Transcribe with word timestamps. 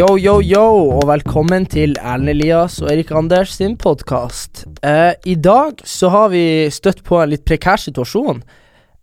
Yo, 0.00 0.14
yo, 0.16 0.38
yo, 0.40 0.62
og 0.96 1.02
velkommen 1.10 1.66
til 1.68 1.90
Erlend 1.98 2.30
Elias 2.32 2.78
og 2.80 2.88
Erik 2.88 3.10
Anders 3.12 3.50
sin 3.58 3.74
podkast. 3.76 4.62
Eh, 4.86 5.12
I 5.28 5.34
dag 5.36 5.82
så 5.84 6.08
har 6.14 6.30
vi 6.32 6.70
støtt 6.72 7.02
på 7.04 7.18
en 7.20 7.28
litt 7.28 7.42
prekær 7.44 7.76
situasjon. 7.82 8.40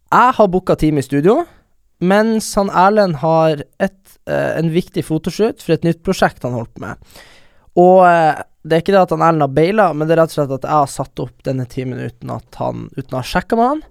Jeg 0.09 0.35
har 0.39 0.49
booka 0.49 0.73
time 0.79 1.03
i 1.03 1.05
studio, 1.05 1.43
mens 2.01 2.47
han 2.57 2.71
Erlend 2.73 3.19
har 3.21 3.61
et, 3.77 3.99
eh, 4.25 4.57
en 4.57 4.73
viktig 4.73 5.03
fotoshoot 5.05 5.61
for 5.61 5.75
et 5.75 5.85
nytt 5.85 6.01
prosjekt 6.01 6.41
han 6.47 6.57
holdt 6.57 6.73
på 6.73 6.87
med. 6.87 6.97
Og 7.77 8.01
eh, 8.07 8.41
det 8.65 8.79
er 8.79 8.81
ikke 8.81 8.95
det 8.97 9.03
at 9.03 9.13
han 9.13 9.27
Erlend 9.27 9.45
har 9.45 9.55
baila, 9.59 9.91
men 9.93 10.07
det 10.07 10.17
er 10.17 10.23
rett 10.23 10.33
og 10.33 10.39
slett 10.39 10.57
at 10.57 10.65
jeg 10.65 10.79
har 10.79 10.93
satt 10.95 11.25
opp 11.27 11.45
denne 11.45 11.69
timen 11.69 12.01
uten 12.01 12.33
at 12.39 12.63
han 12.63 12.89
Uten 12.97 13.13
å 13.13 13.21
ha 13.21 13.27
sjekka 13.35 13.59
med 13.59 13.75
han. 13.75 13.85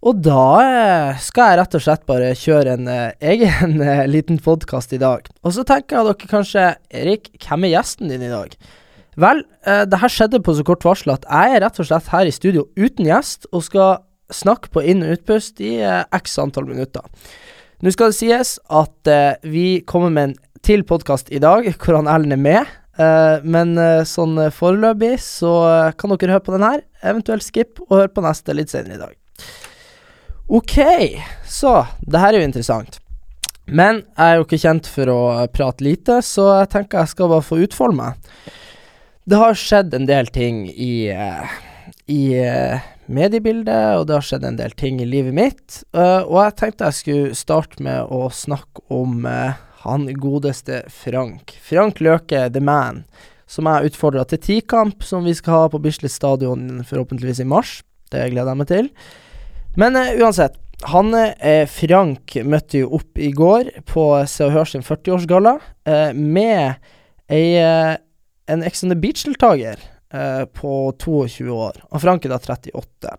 Og 0.00 0.20
da 0.24 0.44
eh, 0.64 1.18
skal 1.20 1.50
jeg 1.50 1.58
rett 1.60 1.74
og 1.76 1.82
slett 1.84 2.04
bare 2.08 2.28
kjøre 2.38 2.76
en 2.78 2.86
eh, 2.88 3.16
egen 3.32 3.80
eh, 3.84 4.06
liten 4.08 4.38
podkast 4.40 4.94
i 4.96 5.00
dag. 5.00 5.26
Og 5.44 5.52
så 5.52 5.64
tenker 5.68 5.98
jeg 5.98 6.08
dere 6.08 6.30
kanskje 6.30 6.68
Erik, 7.02 7.28
hvem 7.44 7.66
er 7.68 7.74
gjesten 7.74 8.12
din 8.12 8.24
i 8.24 8.32
dag? 8.32 8.54
Vel, 9.20 9.42
det 9.90 9.98
her 10.00 10.08
skjedde 10.08 10.38
på 10.40 10.54
så 10.56 10.62
kort 10.64 10.84
varsel 10.86 11.10
at 11.12 11.26
jeg 11.26 11.56
er 11.56 11.60
rett 11.64 11.80
og 11.82 11.88
slett 11.88 12.06
her 12.08 12.28
i 12.28 12.32
studio 12.32 12.62
uten 12.78 13.04
gjest, 13.04 13.44
og 13.52 13.64
skal 13.66 13.98
snakke 14.32 14.70
på 14.72 14.84
inn- 14.86 15.02
og 15.04 15.18
utpust 15.18 15.60
i 15.60 15.74
x 16.16 16.38
antall 16.40 16.70
minutter. 16.70 17.04
Nå 17.82 17.92
skal 17.92 18.14
det 18.14 18.16
sies 18.16 18.54
at 18.70 19.10
vi 19.42 19.82
kommer 19.90 20.14
med 20.14 20.30
en 20.30 20.36
til 20.64 20.86
podkast 20.88 21.28
i 21.34 21.42
dag, 21.42 21.68
hvor 21.82 21.98
han 21.98 22.08
Erlend 22.08 22.38
er 22.38 22.40
med. 22.46 22.72
Men 23.44 23.74
sånn 24.08 24.38
foreløpig 24.54 25.18
så 25.26 25.52
kan 26.00 26.14
dere 26.14 26.38
høre 26.38 26.46
på 26.46 26.56
den 26.56 26.64
her, 26.64 26.86
eventuelt 27.02 27.44
skip, 27.44 27.82
og 27.90 27.98
høre 27.98 28.14
på 28.14 28.24
neste 28.24 28.56
litt 28.56 28.72
senere 28.72 28.96
i 28.96 29.02
dag. 29.02 29.18
Ok, 30.50 30.80
så 31.46 31.86
det 32.00 32.18
her 32.18 32.34
er 32.34 32.42
jo 32.42 32.46
interessant. 32.48 32.96
Men 33.70 34.00
jeg 34.02 34.24
er 34.24 34.38
jo 34.40 34.46
ikke 34.48 34.58
kjent 34.58 34.88
for 34.90 35.10
å 35.12 35.18
prate 35.54 35.84
lite, 35.86 36.16
så 36.26 36.48
jeg 36.56 36.72
tenker 36.72 37.04
jeg 37.04 37.12
skal 37.12 37.30
bare 37.30 37.46
få 37.46 37.60
utfolde 37.62 37.98
meg. 38.00 38.48
Det 39.30 39.38
har 39.38 39.54
skjedd 39.54 39.94
en 39.94 40.08
del 40.08 40.32
ting 40.34 40.64
i, 40.72 41.06
eh, 41.14 41.52
i 42.10 42.24
eh, 42.40 42.82
mediebildet, 43.06 44.00
og 44.00 44.08
det 44.08 44.16
har 44.16 44.26
skjedd 44.26 44.48
en 44.48 44.58
del 44.58 44.74
ting 44.74 44.98
i 44.98 45.06
livet 45.06 45.38
mitt. 45.38 45.84
eh, 45.94 46.26
og 46.26 46.42
jeg 46.42 46.56
tenkte 46.58 46.90
jeg 46.90 46.98
skulle 46.98 47.38
starte 47.38 47.86
med 47.86 48.10
å 48.10 48.26
snakke 48.34 48.82
om 48.90 49.22
han 49.86 50.10
godeste 50.18 50.82
Frank. 50.90 51.54
Frank 51.62 52.02
Løke, 52.02 52.48
the 52.50 52.58
man, 52.60 53.04
som 53.46 53.70
jeg 53.70 53.92
utfordra 53.92 54.26
til 54.26 54.42
tikamp, 54.42 55.06
som 55.06 55.22
vi 55.22 55.38
skal 55.38 55.54
ha 55.54 55.64
på 55.70 55.78
Bislett 55.78 56.10
stadion 56.10 56.82
forhåpentligvis 56.82 57.46
i 57.46 57.50
mars. 57.54 57.82
Det 58.10 58.32
gleder 58.32 58.50
jeg 58.50 58.64
meg 58.64 58.74
til. 58.74 58.94
Men 59.76 59.96
eh, 59.96 60.18
uansett, 60.22 60.56
han 60.82 61.14
eh, 61.14 61.66
Frank 61.68 62.34
møtte 62.44 62.82
jo 62.82 62.94
opp 62.98 63.18
i 63.20 63.30
går 63.36 63.70
på 63.88 64.06
Se 64.30 64.46
og 64.48 64.54
Hør 64.54 64.70
sin 64.70 64.84
40-årsgalla 64.84 65.58
eh, 65.86 66.10
med 66.16 66.80
ei, 67.30 67.54
eh, 67.60 67.94
en 68.50 68.64
Ex 68.66 68.82
on 68.84 68.94
the 68.94 68.98
Beach-deltaker 68.98 69.78
eh, 69.78 70.44
på 70.56 70.72
22 70.98 71.50
år. 71.54 71.82
Og 71.90 72.02
Frank 72.02 72.26
er 72.26 72.34
da 72.34 72.40
38. 72.40 73.14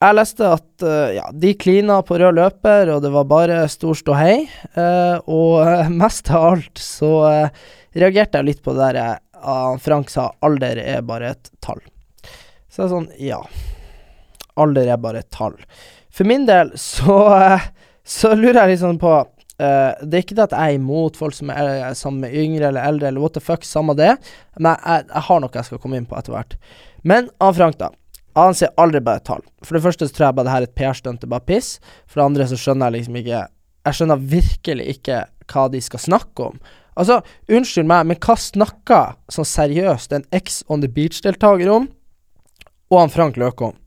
Jeg 0.00 0.16
leste 0.16 0.48
at 0.48 0.86
eh, 0.86 1.16
ja, 1.20 1.28
de 1.30 1.54
klina 1.60 2.00
på 2.02 2.18
rød 2.18 2.40
løper, 2.40 2.90
og 2.96 3.04
det 3.04 3.14
var 3.14 3.30
bare 3.30 3.62
stor 3.70 3.98
ståhei. 3.98 4.48
og 5.30 5.90
mest 6.02 6.32
av 6.34 6.52
alt 6.54 6.80
så 6.82 7.12
reagerte 7.94 8.40
jeg 8.40 8.48
litt 8.48 8.64
på 8.64 8.74
det 8.74 8.94
der 8.96 9.18
Frank 9.80 10.10
sa 10.12 10.32
alder 10.44 10.80
er 10.82 11.04
bare 11.06 11.34
et 11.36 11.52
tall. 11.64 11.80
Så 12.70 12.82
jeg 12.82 12.88
er 12.88 12.96
sånn, 12.96 13.12
ja 13.20 13.44
alder 14.60 14.88
er 14.90 15.00
bare 15.00 15.24
et 15.24 15.30
tall. 15.34 15.56
For 16.14 16.28
min 16.28 16.46
del 16.48 16.72
så, 16.78 17.18
så 18.16 18.34
lurer 18.38 18.66
jeg 18.70 18.82
sånn 18.84 19.00
på 19.02 19.18
Uh, 19.60 19.92
Det 20.00 20.16
er 20.16 20.22
ikke 20.24 20.36
det 20.38 20.44
at 20.46 20.54
jeg 20.56 20.72
er 20.72 20.78
imot 20.78 21.18
folk 21.20 21.34
som 21.36 21.50
er 21.52 21.92
med 22.16 22.32
yngre 22.32 22.70
eller 22.70 22.80
eldre, 22.80 23.10
eller 23.10 23.20
what 23.20 23.34
the 23.36 23.42
fuck, 23.44 23.60
samme 23.68 23.92
det, 23.92 24.14
men 24.56 24.72
jeg, 24.72 25.04
jeg 25.10 25.24
har 25.26 25.42
noe 25.42 25.52
jeg 25.52 25.68
skal 25.68 25.80
komme 25.82 25.98
inn 26.00 26.06
på 26.08 26.16
etter 26.16 26.32
hvert. 26.32 26.56
Men 27.04 27.28
han 27.42 27.56
Frank, 27.58 27.76
da. 27.76 27.90
Han 28.38 28.56
sier 28.56 28.72
aldri 28.80 29.02
bare 29.04 29.20
et 29.20 29.26
tall. 29.28 29.42
For 29.66 29.76
det 29.76 29.82
første 29.84 30.08
så 30.08 30.16
tror 30.16 30.30
jeg 30.30 30.38
bare 30.38 30.48
det 30.48 30.54
her 30.54 30.64
er 30.64 30.68
et 30.70 30.78
PR-stunt, 30.78 31.20
det 31.20 31.28
er 31.28 31.34
bare 31.34 31.48
piss. 31.50 31.74
For 32.06 32.22
det 32.22 32.28
andre 32.30 32.46
så 32.48 32.58
skjønner 32.60 32.88
jeg 32.88 33.00
liksom 33.00 33.18
ikke 33.20 33.42
Jeg 33.88 33.96
skjønner 33.96 34.24
virkelig 34.32 34.86
ikke 34.94 35.18
hva 35.50 35.66
de 35.72 35.80
skal 35.84 36.02
snakke 36.04 36.48
om. 36.50 36.58
Altså, 37.00 37.20
unnskyld 37.48 37.88
meg, 37.88 38.08
men 38.08 38.18
hva 38.20 38.36
snakker 38.36 39.14
sånn 39.32 39.48
seriøst 39.48 40.12
en 40.12 40.26
Ex 40.36 40.60
on 40.68 40.82
the 40.84 40.90
Beach-deltaker 40.90 41.70
om, 41.72 41.88
og 42.90 43.00
han 43.00 43.12
Frank 43.12 43.40
Løke 43.40 43.70
om? 43.70 43.78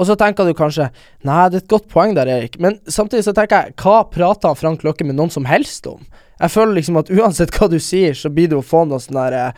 Og 0.00 0.08
så 0.08 0.16
tenker 0.16 0.48
du 0.48 0.56
kanskje 0.56 0.88
Nei, 1.28 1.42
det 1.52 1.58
er 1.58 1.64
et 1.64 1.72
godt 1.72 1.90
poeng 1.92 2.14
der, 2.16 2.30
Erik. 2.32 2.56
Men 2.62 2.78
samtidig 2.88 3.26
så 3.26 3.34
tenker 3.36 3.66
jeg 3.68 3.76
Hva 3.82 4.06
prater 4.08 4.56
Frank 4.56 4.86
Løkke 4.86 5.04
med 5.04 5.18
noen 5.18 5.32
som 5.32 5.48
helst 5.48 5.86
om? 5.90 6.00
Jeg 6.40 6.54
føler 6.54 6.78
liksom 6.78 6.96
at 6.96 7.12
uansett 7.12 7.52
hva 7.52 7.68
du 7.68 7.76
sier, 7.82 8.16
så 8.16 8.32
blir 8.32 8.48
du 8.48 8.56
å 8.58 8.64
få 8.64 8.86
noe 8.88 9.02
sånn 9.02 9.20
derre 9.20 9.50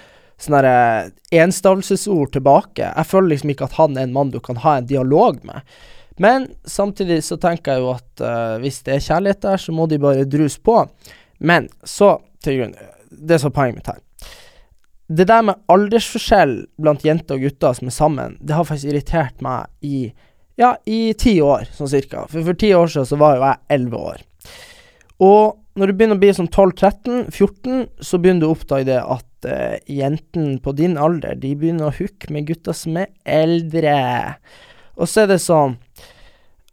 Sånne 0.42 0.58
der 0.64 1.10
enstavelsesord 1.44 2.32
tilbake. 2.34 2.88
Jeg 2.88 3.06
føler 3.06 3.28
liksom 3.30 3.53
ikke 3.53 3.69
at 3.69 3.76
han 3.76 3.94
er 3.94 4.08
en 4.08 4.14
mann 4.16 4.32
du 4.32 4.41
kan 4.42 4.58
ha 4.64 4.72
en 4.78 4.88
dialog 4.91 5.36
med. 5.47 5.60
Men 6.19 6.48
samtidig 6.66 7.20
så 7.24 7.38
tenker 7.41 7.76
jeg 7.76 7.84
jo 7.84 7.92
at 7.92 8.22
uh, 8.24 8.56
hvis 8.62 8.80
det 8.86 8.97
er 8.97 9.04
kjærlighet 9.06 9.42
der, 9.44 9.60
så 9.62 9.74
må 9.76 9.86
de 9.86 10.00
bare 10.03 10.26
drus 10.26 10.59
på. 10.59 10.80
Men 11.38 11.69
så 11.86 12.16
til 12.42 12.59
grunn 12.59 12.74
Det 13.12 13.38
er 13.38 13.54
poenget 13.54 13.78
mitt 13.78 13.92
her. 13.92 14.00
Det 15.12 15.28
der 15.28 15.42
med 15.44 15.62
aldersforskjell 15.70 16.54
blant 16.80 17.04
jenter 17.04 17.36
og 17.36 17.47
gutter 17.47 17.74
som 17.76 17.91
er 17.91 17.94
sammen, 17.94 18.36
det 18.41 18.56
har 18.56 18.64
faktisk 18.64 18.91
irritert 18.91 19.42
meg 19.44 19.69
i 19.84 20.09
ja, 20.60 20.74
i 20.84 21.14
ti 21.18 21.38
år, 21.44 21.66
sånn 21.76 21.90
cirka. 21.90 22.26
For 22.30 22.44
for 22.44 22.58
ti 22.58 22.72
år 22.76 22.90
siden 22.92 23.08
så 23.08 23.18
var 23.20 23.36
jo 23.36 23.44
jeg 23.46 23.60
elleve 23.76 24.00
år. 24.12 24.22
Og 25.22 25.58
når 25.78 25.88
du 25.88 25.96
begynner 25.96 26.18
å 26.18 26.22
bli 26.22 26.32
sånn 26.36 26.50
12-13-14, 26.52 27.84
så 28.04 28.20
begynner 28.20 28.44
du 28.44 28.48
å 28.50 28.56
oppdage 28.56 28.88
det 28.91 28.98
at 29.00 29.48
uh, 29.48 29.76
jentene 29.88 30.58
på 30.62 30.74
din 30.76 30.98
alder, 31.00 31.38
de 31.41 31.54
begynner 31.56 31.88
å 31.88 31.96
hooke 31.96 32.32
med 32.34 32.50
gutter 32.50 32.76
som 32.76 32.98
er 33.00 33.08
eldre. 33.24 33.96
Og 35.00 35.08
så 35.08 35.24
er 35.24 35.32
det 35.32 35.41
sånn 35.41 35.78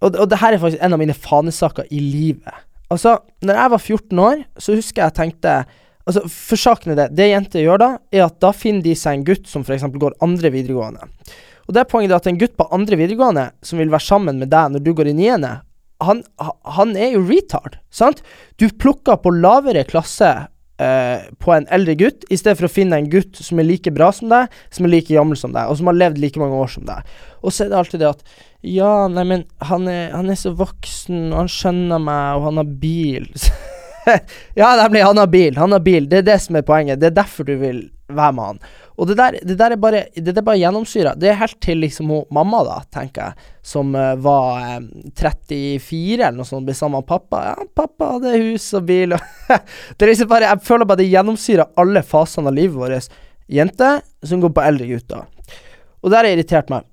Og, 0.03 0.12
og 0.12 0.25
det 0.31 0.39
her 0.41 0.56
er 0.56 0.59
faktisk 0.59 0.84
en 0.84 0.95
av 0.95 1.00
mine 1.00 1.16
fanesaker 1.16 1.88
i 1.91 2.00
livet. 2.03 2.66
Altså, 2.91 3.18
når 3.44 3.57
jeg 3.59 3.72
var 3.73 3.81
14 3.84 4.22
år, 4.23 4.44
så 4.59 4.75
husker 4.75 5.06
jeg 5.06 5.16
tenkte 5.18 5.62
Altså, 6.09 6.23
for 6.25 6.57
saken 6.57 6.94
er 6.94 6.97
det, 6.97 7.07
det 7.19 7.28
jenter 7.29 7.62
gjør 7.62 7.81
da, 7.81 7.88
er 8.09 8.23
at 8.25 8.39
da 8.41 8.50
finner 8.56 8.81
de 8.81 8.95
seg 8.97 9.19
en 9.19 9.25
gutt 9.28 9.45
som 9.45 9.62
f.eks. 9.62 9.84
går 9.94 10.16
andre 10.25 10.50
videregående. 10.56 11.06
Og 11.69 11.75
det 11.75 11.84
er 11.84 11.90
poenget 11.91 12.16
at 12.18 12.25
en 12.25 12.40
gutt 12.41 12.56
på 12.57 12.66
andre 12.74 12.97
videregående 12.97 13.52
som 13.62 13.78
vil 13.78 13.91
være 13.94 14.02
sammen 14.02 14.40
med 14.41 14.50
deg 14.50 14.72
når 14.74 14.81
du 14.81 14.90
går 14.97 15.12
i 15.12 15.18
niende, 15.19 15.59
han, 16.02 16.24
han 16.66 16.96
er 16.97 17.13
jo 17.13 17.25
retard, 17.28 17.75
sant? 17.94 18.24
Du 18.57 18.66
plukker 18.81 19.19
på 19.22 19.34
lavere 19.35 19.84
klasse 19.85 20.31
eh, 20.81 21.28
på 21.38 21.53
en 21.53 21.68
eldre 21.75 21.94
gutt, 22.00 22.25
i 22.31 22.40
stedet 22.40 22.57
for 22.57 22.69
å 22.69 22.72
finne 22.72 22.97
en 22.97 23.09
gutt 23.12 23.38
som 23.38 23.59
er 23.59 23.68
like 23.68 23.94
bra 23.94 24.09
som 24.16 24.31
deg, 24.31 24.56
som 24.74 24.88
er 24.88 24.96
like 24.96 25.13
gammel 25.13 25.38
som 25.38 25.53
deg, 25.53 25.69
og 25.69 25.78
som 25.78 25.91
har 25.91 26.00
levd 26.00 26.22
like 26.24 26.41
mange 26.41 26.57
år 26.57 26.72
som 26.74 26.88
deg. 26.88 27.18
Og 27.44 27.53
så 27.53 27.66
er 27.66 27.74
det 27.74 27.81
alltid 27.84 28.03
det 28.06 28.13
at 28.16 28.24
Ja, 28.66 29.07
nei, 29.07 29.24
men 29.28 29.46
han 29.69 29.86
han 29.88 30.31
er 30.31 30.40
så 30.40 30.56
voksen, 30.57 31.30
og 31.30 31.44
han 31.44 31.51
skjønner 31.51 32.01
meg, 32.03 32.40
og 32.40 32.50
han 32.50 32.63
har 32.63 32.78
bil. 32.81 33.30
ja, 34.60 34.76
nemlig, 34.84 35.02
han 35.02 35.18
har 35.18 35.28
bil. 35.28 35.58
Han 35.58 35.72
har 35.72 35.80
bil. 35.80 36.10
Det 36.10 36.22
er 36.22 36.28
det 36.28 36.40
som 36.44 36.58
er 36.60 36.66
poenget. 36.68 37.00
Det 37.00 37.12
er 37.12 37.18
derfor 37.22 37.48
du 37.48 37.56
vil 37.60 37.88
være 38.10 38.36
med 38.36 38.46
han. 38.46 38.60
Og 39.00 39.08
det 39.08 39.16
der, 39.16 39.38
det 39.48 39.56
der 39.60 39.72
er 39.72 39.80
bare 39.80 40.02
Det 40.16 40.36
er 40.38 40.44
bare 40.44 40.60
gjennomsyra. 40.60 41.14
Det 41.16 41.30
er 41.30 41.40
helt 41.40 41.60
til 41.64 41.80
liksom 41.84 42.10
hun 42.12 42.26
mamma, 42.36 42.64
da, 42.68 42.80
tenker 42.92 43.30
jeg, 43.30 43.50
som 43.64 43.94
uh, 43.96 44.16
var 44.19 44.80
um, 44.80 44.90
34 45.16 46.19
eller 46.19 46.40
noe 46.40 46.48
sånt, 46.48 46.66
ble 46.68 46.75
sammen 46.75 47.00
med 47.00 47.07
pappa. 47.07 47.44
Ja, 47.51 47.69
pappa 47.75 48.16
hadde 48.18 48.36
hus 48.36 48.68
og 48.78 48.88
bil 48.90 49.16
og 49.16 49.24
Det 49.96 50.06
er 50.06 50.12
liksom 50.13 50.31
bare 50.31 50.52
Jeg 50.52 50.66
føler 50.68 50.90
bare 50.90 51.04
det 51.04 51.10
gjennomsyrer 51.12 51.72
alle 51.80 52.04
fasene 52.04 52.52
av 52.52 52.57
livet 52.60 52.80
vårt. 52.80 53.19
Jenter 53.50 54.02
som 54.25 54.42
går 54.44 54.54
på 54.54 54.66
eldre 54.66 54.90
gutter. 54.90 55.28
Og 56.04 56.12
det 56.12 56.19
har 56.19 56.28
irritert 56.30 56.69
meg 56.72 56.88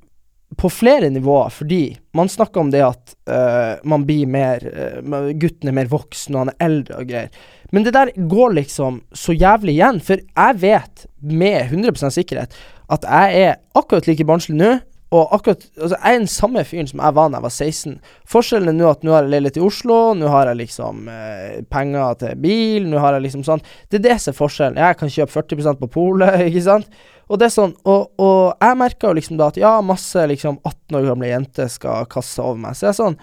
på 0.56 0.70
flere 0.70 1.10
nivåer, 1.10 1.50
fordi 1.50 1.82
man 2.14 2.30
snakker 2.30 2.62
om 2.62 2.70
det 2.70 2.82
at 2.86 3.14
uh, 3.28 3.82
man 3.88 4.06
blir 4.06 4.28
mer 4.30 4.62
uh, 4.62 5.30
Gutten 5.34 5.68
er 5.68 5.74
mer 5.76 5.90
voksen, 5.90 6.36
og 6.36 6.44
han 6.44 6.52
er 6.54 6.66
eldre 6.68 7.00
og 7.00 7.10
greier. 7.10 7.40
Men 7.74 7.84
det 7.84 7.96
der 7.96 8.12
går 8.30 8.54
liksom 8.60 9.00
så 9.16 9.34
jævlig 9.34 9.74
igjen, 9.74 9.98
for 10.00 10.22
jeg 10.22 10.60
vet 10.62 11.06
med 11.18 11.72
100% 11.74 12.14
sikkerhet 12.14 12.54
at 12.94 13.06
jeg 13.10 13.46
er 13.48 13.56
akkurat 13.74 14.06
like 14.06 14.26
barnslig 14.26 14.56
nå. 14.60 14.76
Og 15.16 15.34
akkurat 15.36 15.64
Altså, 15.76 15.96
jeg 15.96 16.14
er 16.14 16.20
den 16.20 16.30
samme 16.30 16.62
fyren 16.66 16.88
som 16.90 17.02
jeg 17.02 17.16
var 17.16 17.30
da 17.30 17.40
jeg 17.40 17.46
var 17.46 17.54
16. 17.54 17.96
Forskjellen 18.32 18.70
er 18.72 18.76
nå 18.76 18.88
at 18.90 19.04
nå 19.06 19.14
har 19.14 19.24
jeg 19.24 19.32
leilighet 19.34 19.60
i 19.60 19.64
Oslo, 19.66 19.98
nå 20.18 20.30
har 20.32 20.50
jeg 20.50 20.60
liksom 20.62 21.10
eh, 21.12 21.58
penger 21.72 22.18
til 22.22 22.40
bil, 22.42 22.88
nå 22.90 23.02
har 23.02 23.16
jeg 23.16 23.26
liksom 23.26 23.44
sånn 23.46 23.64
Det 23.90 24.00
er 24.00 24.06
det 24.08 24.16
som 24.22 24.32
er 24.32 24.40
forskjellen. 24.40 24.80
Jeg 24.82 25.00
kan 25.00 25.12
kjøpe 25.18 25.36
40% 25.36 25.82
på 25.82 25.90
polet, 25.98 26.40
ikke 26.48 26.64
sant? 26.66 27.00
Og 27.26 27.40
det 27.40 27.48
er 27.48 27.56
sånn 27.56 27.74
Og, 27.84 28.12
og 28.22 28.62
jeg 28.62 28.80
merker 28.82 29.10
jo 29.10 29.18
liksom 29.18 29.40
da 29.40 29.50
at 29.50 29.60
ja, 29.60 29.72
masse 29.84 30.28
liksom 30.30 30.60
18 30.62 31.00
år 31.00 31.10
gamle 31.10 31.32
jenter 31.32 31.72
skal 31.72 32.06
kaste 32.10 32.44
over 32.44 32.60
meg. 32.66 32.78
Så 32.78 32.88
jeg 32.88 32.94
er 32.94 33.00
sånn 33.00 33.18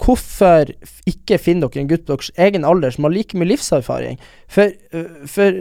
Hvorfor 0.00 0.70
ikke 1.08 1.36
finner 1.40 1.68
dere 1.68 1.82
en 1.82 1.90
gutt 1.90 2.06
på 2.06 2.14
deres 2.14 2.30
egen 2.40 2.64
alder 2.64 2.94
som 2.94 3.04
har 3.04 3.12
like 3.12 3.36
mye 3.36 3.50
livserfaring? 3.50 4.20
For, 4.48 4.72
øh, 4.96 5.26
for 5.28 5.58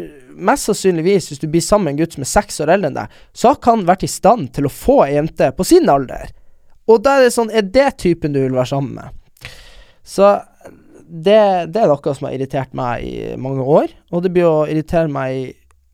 mest 0.49 0.69
sannsynligvis, 0.69 1.27
hvis 1.31 1.41
du 1.41 1.49
blir 1.51 1.63
sammen 1.65 1.89
med 1.89 1.97
en 1.97 2.01
gutt 2.03 2.15
som 2.15 2.23
er 2.23 2.31
seks 2.31 2.61
år 2.63 2.71
eldre 2.75 2.91
enn 2.91 2.99
deg, 3.01 3.17
så 3.35 3.51
har 3.51 3.59
han 3.67 3.87
vært 3.89 4.05
i 4.07 4.11
stand 4.11 4.53
til 4.55 4.69
å 4.69 4.73
få 4.73 5.01
ei 5.05 5.17
jente 5.17 5.51
på 5.57 5.67
sin 5.67 5.91
alder. 5.91 6.31
Og 6.89 7.03
da 7.05 7.17
er 7.17 7.27
det 7.27 7.35
sånn 7.35 7.51
Er 7.53 7.67
det 7.67 7.99
typen 8.01 8.33
du 8.33 8.39
vil 8.41 8.55
være 8.55 8.71
sammen 8.71 8.95
med? 8.95 9.51
Så 10.07 10.31
det, 11.09 11.41
det 11.73 11.81
er 11.81 11.89
noe 11.89 12.13
som 12.15 12.29
har 12.29 12.35
irritert 12.37 12.73
meg 12.77 13.03
i 13.05 13.35
mange 13.41 13.65
år, 13.65 13.91
og 14.13 14.23
det 14.23 14.31
blir 14.33 14.47
å 14.47 14.67
irritere 14.69 15.09
meg 15.11 15.35
i 15.35 15.43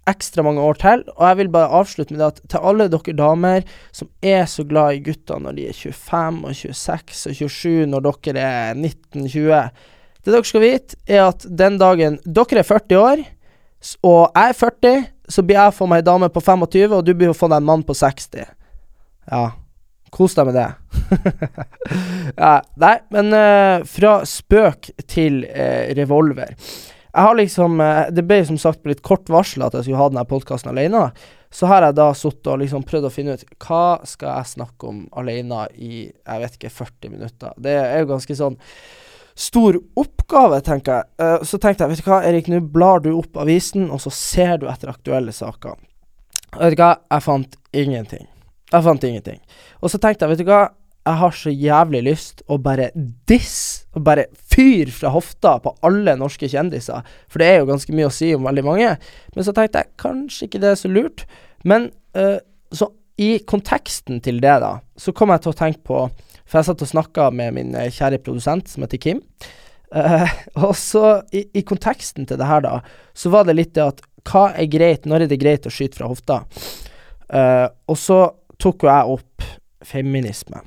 ekstra 0.09 0.43
mange 0.45 0.61
år 0.61 0.79
til. 0.81 1.03
Og 1.15 1.23
jeg 1.27 1.39
vil 1.41 1.51
bare 1.53 1.73
avslutte 1.79 2.13
med 2.13 2.21
det 2.21 2.27
at 2.27 2.41
til 2.51 2.69
alle 2.71 2.87
dere 2.91 3.17
damer 3.17 3.65
som 3.95 4.09
er 4.21 4.45
så 4.49 4.65
glad 4.67 4.97
i 4.97 5.03
gutter 5.05 5.41
når 5.41 5.57
de 5.57 5.67
er 5.69 5.77
25 5.77 6.41
og 6.45 6.55
26 6.55 7.31
og 7.31 7.51
27, 7.51 7.85
når 7.91 8.05
dere 8.05 8.45
er 8.45 8.79
19-20 8.79 9.69
Det 10.25 10.33
dere 10.33 10.47
skal 10.49 10.63
vite, 10.63 10.97
er 11.05 11.27
at 11.27 11.45
den 11.45 11.77
dagen 11.81 12.19
dere 12.25 12.61
er 12.61 12.65
40 12.65 12.97
år, 12.97 13.25
og 14.01 14.31
jeg 14.33 14.49
er 14.49 14.57
40, 14.57 15.03
så 15.29 15.43
blir 15.45 15.59
jeg 15.59 15.75
få 15.77 15.85
meg 15.89 16.01
ei 16.01 16.07
dame 16.07 16.29
på 16.33 16.41
25, 16.41 16.95
og 16.97 17.05
du 17.05 17.13
blir 17.13 17.29
å 17.29 17.37
få 17.37 17.49
deg 17.51 17.61
en 17.61 17.67
mann 17.67 17.85
på 17.85 17.93
60. 17.93 18.47
Ja. 19.29 19.43
Kos 20.15 20.33
deg 20.37 20.47
med 20.47 20.55
det. 20.55 20.67
ja, 22.43 22.55
nei, 22.81 22.95
men 23.13 23.33
uh, 23.35 23.85
fra 23.89 24.17
spøk 24.25 24.89
til 25.11 25.43
uh, 25.45 25.91
revolver. 25.97 26.53
Jeg 27.15 27.23
har 27.23 27.37
liksom 27.39 27.79
eh, 27.81 28.11
Det 28.11 28.25
ble 28.27 28.41
som 28.47 28.57
sagt 28.59 28.83
på 28.83 28.91
litt 28.91 29.03
kort 29.05 29.29
varsel 29.31 29.63
at 29.63 29.77
jeg 29.77 29.87
skulle 29.87 30.01
ha 30.01 30.09
denne 30.11 30.27
podkasten 30.27 30.73
alene. 30.73 31.07
Så 31.53 31.69
har 31.71 31.85
jeg 31.87 31.95
da 31.95 32.09
sittet 32.17 32.51
og 32.51 32.59
liksom 32.59 32.83
prøvd 32.83 33.07
å 33.07 33.13
finne 33.13 33.37
ut 33.37 33.45
hva 33.63 34.01
skal 34.03 34.33
jeg 34.33 34.53
snakke 34.57 34.89
om 34.89 35.05
alene 35.15 35.65
i 35.79 36.05
jeg 36.09 36.43
vet 36.43 36.57
ikke 36.59 36.73
40 36.81 37.13
minutter. 37.13 37.55
Det 37.55 37.77
er 37.79 38.01
jo 38.01 38.11
ganske 38.11 38.35
sånn 38.35 38.59
stor 39.35 39.77
oppgave, 39.99 40.59
tenker 40.63 40.99
jeg. 40.99 41.11
Eh, 41.23 41.47
så 41.47 41.59
tenkte 41.59 41.85
jeg, 41.85 41.93
vet 41.93 42.03
du 42.03 42.09
hva, 42.09 42.21
Erik, 42.27 42.47
nå 42.51 42.61
blar 42.75 43.03
du 43.03 43.11
opp 43.15 43.39
avisen, 43.39 43.89
og 43.91 44.01
så 44.03 44.11
ser 44.15 44.57
du 44.59 44.69
etter 44.71 44.91
aktuelle 44.91 45.31
saker. 45.35 45.75
Vet 46.55 46.75
du 46.75 46.81
hva, 46.81 46.95
jeg 47.11 47.25
fant 47.25 47.59
ingenting. 47.75 48.27
Jeg 48.71 48.87
fant 48.87 49.07
ingenting. 49.07 49.39
Og 49.83 49.91
så 49.91 49.99
tenkte 49.99 50.25
jeg, 50.25 50.35
vet 50.35 50.43
du 50.43 50.51
hva, 50.51 50.61
jeg 51.05 51.21
har 51.21 51.35
så 51.37 51.51
jævlig 51.53 52.01
lyst 52.07 52.41
å 52.49 52.57
bare 52.57 52.89
diss, 53.29 53.85
og 53.93 54.07
bare 54.07 54.25
fyr 54.55 54.91
fra 54.95 55.11
hofta 55.13 55.57
på 55.63 55.73
alle 55.85 56.15
norske 56.19 56.47
kjendiser. 56.51 57.05
For 57.31 57.41
det 57.41 57.49
er 57.49 57.57
jo 57.59 57.69
ganske 57.69 57.95
mye 57.95 58.09
å 58.09 58.13
si 58.13 58.31
om 58.35 58.47
veldig 58.47 58.63
mange. 58.65 58.93
Men 59.35 59.47
så 59.47 59.53
tenkte 59.55 59.83
jeg, 59.83 59.95
kanskje 60.01 60.47
ikke 60.47 60.61
det 60.63 60.71
er 60.71 60.79
så 60.79 60.91
lurt. 60.91 61.25
Men 61.67 61.89
uh, 62.17 62.37
så 62.75 62.89
i 63.21 63.37
konteksten 63.47 64.19
til 64.23 64.41
det, 64.43 64.57
da, 64.63 64.77
så 64.99 65.13
kom 65.15 65.31
jeg 65.31 65.45
til 65.45 65.53
å 65.53 65.59
tenke 65.59 65.85
på 65.87 66.05
For 66.45 66.59
jeg 66.59 66.67
satt 66.67 66.83
og 66.83 66.89
snakka 66.91 67.29
med 67.33 67.55
min 67.55 67.71
eh, 67.73 67.87
kjære 67.89 68.19
produsent, 68.21 68.67
som 68.69 68.83
heter 68.85 68.99
Kim. 69.01 69.23
Uh, 69.89 70.29
og 70.67 70.75
så, 70.77 71.23
i, 71.33 71.41
i 71.57 71.63
konteksten 71.65 72.27
til 72.29 72.37
det 72.37 72.45
her, 72.45 72.61
da, 72.61 72.75
så 73.17 73.31
var 73.33 73.47
det 73.47 73.55
litt 73.57 73.73
det 73.73 73.81
at 73.81 74.03
hva 74.29 74.51
er 74.53 74.69
greit, 74.69 75.09
når 75.09 75.25
er 75.25 75.31
det 75.31 75.39
greit 75.41 75.65
å 75.65 75.73
skyte 75.73 75.97
fra 75.97 76.11
hofta? 76.11 76.43
Uh, 77.33 77.65
og 77.89 77.97
så 77.97 78.19
tok 78.61 78.85
jo 78.85 78.91
jeg 78.91 79.17
opp 79.17 79.49
feminisme. 79.89 80.61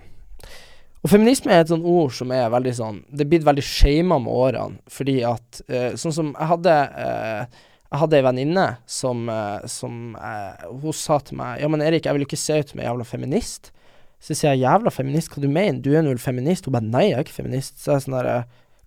Og 1.05 1.13
feminisme 1.13 1.53
er 1.55 1.63
et 1.63 1.71
sånt 1.71 1.87
ord 1.87 2.13
som 2.15 2.33
er 2.35 2.51
veldig 2.51 2.75
sånn 2.75 3.01
Det 3.07 3.25
er 3.25 3.31
blitt 3.31 3.47
veldig 3.47 3.65
shama 3.65 4.19
med 4.23 4.35
årene, 4.35 4.81
fordi 4.91 5.21
at 5.27 5.61
uh, 5.71 5.91
Sånn 6.01 6.15
som 6.15 6.31
jeg 6.33 6.51
hadde 6.53 6.75
uh, 6.75 7.59
Jeg 7.89 8.01
hadde 8.03 8.19
ei 8.19 8.25
venninne 8.27 8.69
som, 8.91 9.27
uh, 9.31 9.63
som 9.71 10.17
Hun 10.19 10.97
sa 10.97 11.21
til 11.23 11.39
meg 11.41 11.63
Ja, 11.63 11.71
men 11.71 11.85
Erik, 11.85 12.09
jeg 12.09 12.19
vil 12.19 12.27
ikke 12.27 12.41
se 12.41 12.59
ut 12.59 12.73
som 12.73 12.83
en 12.83 12.89
jævla 12.89 13.07
feminist. 13.09 13.71
Så 14.19 14.35
sier 14.35 14.57
jeg 14.57 14.65
jævla 14.65 14.91
feminist, 14.91 15.31
hva 15.31 15.43
du 15.45 15.47
mener? 15.47 15.79
Du 15.83 15.93
er 15.95 16.03
nå 16.03 16.17
feminist? 16.19 16.67
Hun 16.67 16.75
bare 16.75 16.91
nei, 16.91 17.05
jeg 17.13 17.21
er 17.21 17.27
ikke 17.27 17.37
feminist. 17.37 17.77
Så 17.79 17.93
jeg 17.93 18.01
er 18.01 18.05
sånn 18.07 18.19
der 18.19 18.33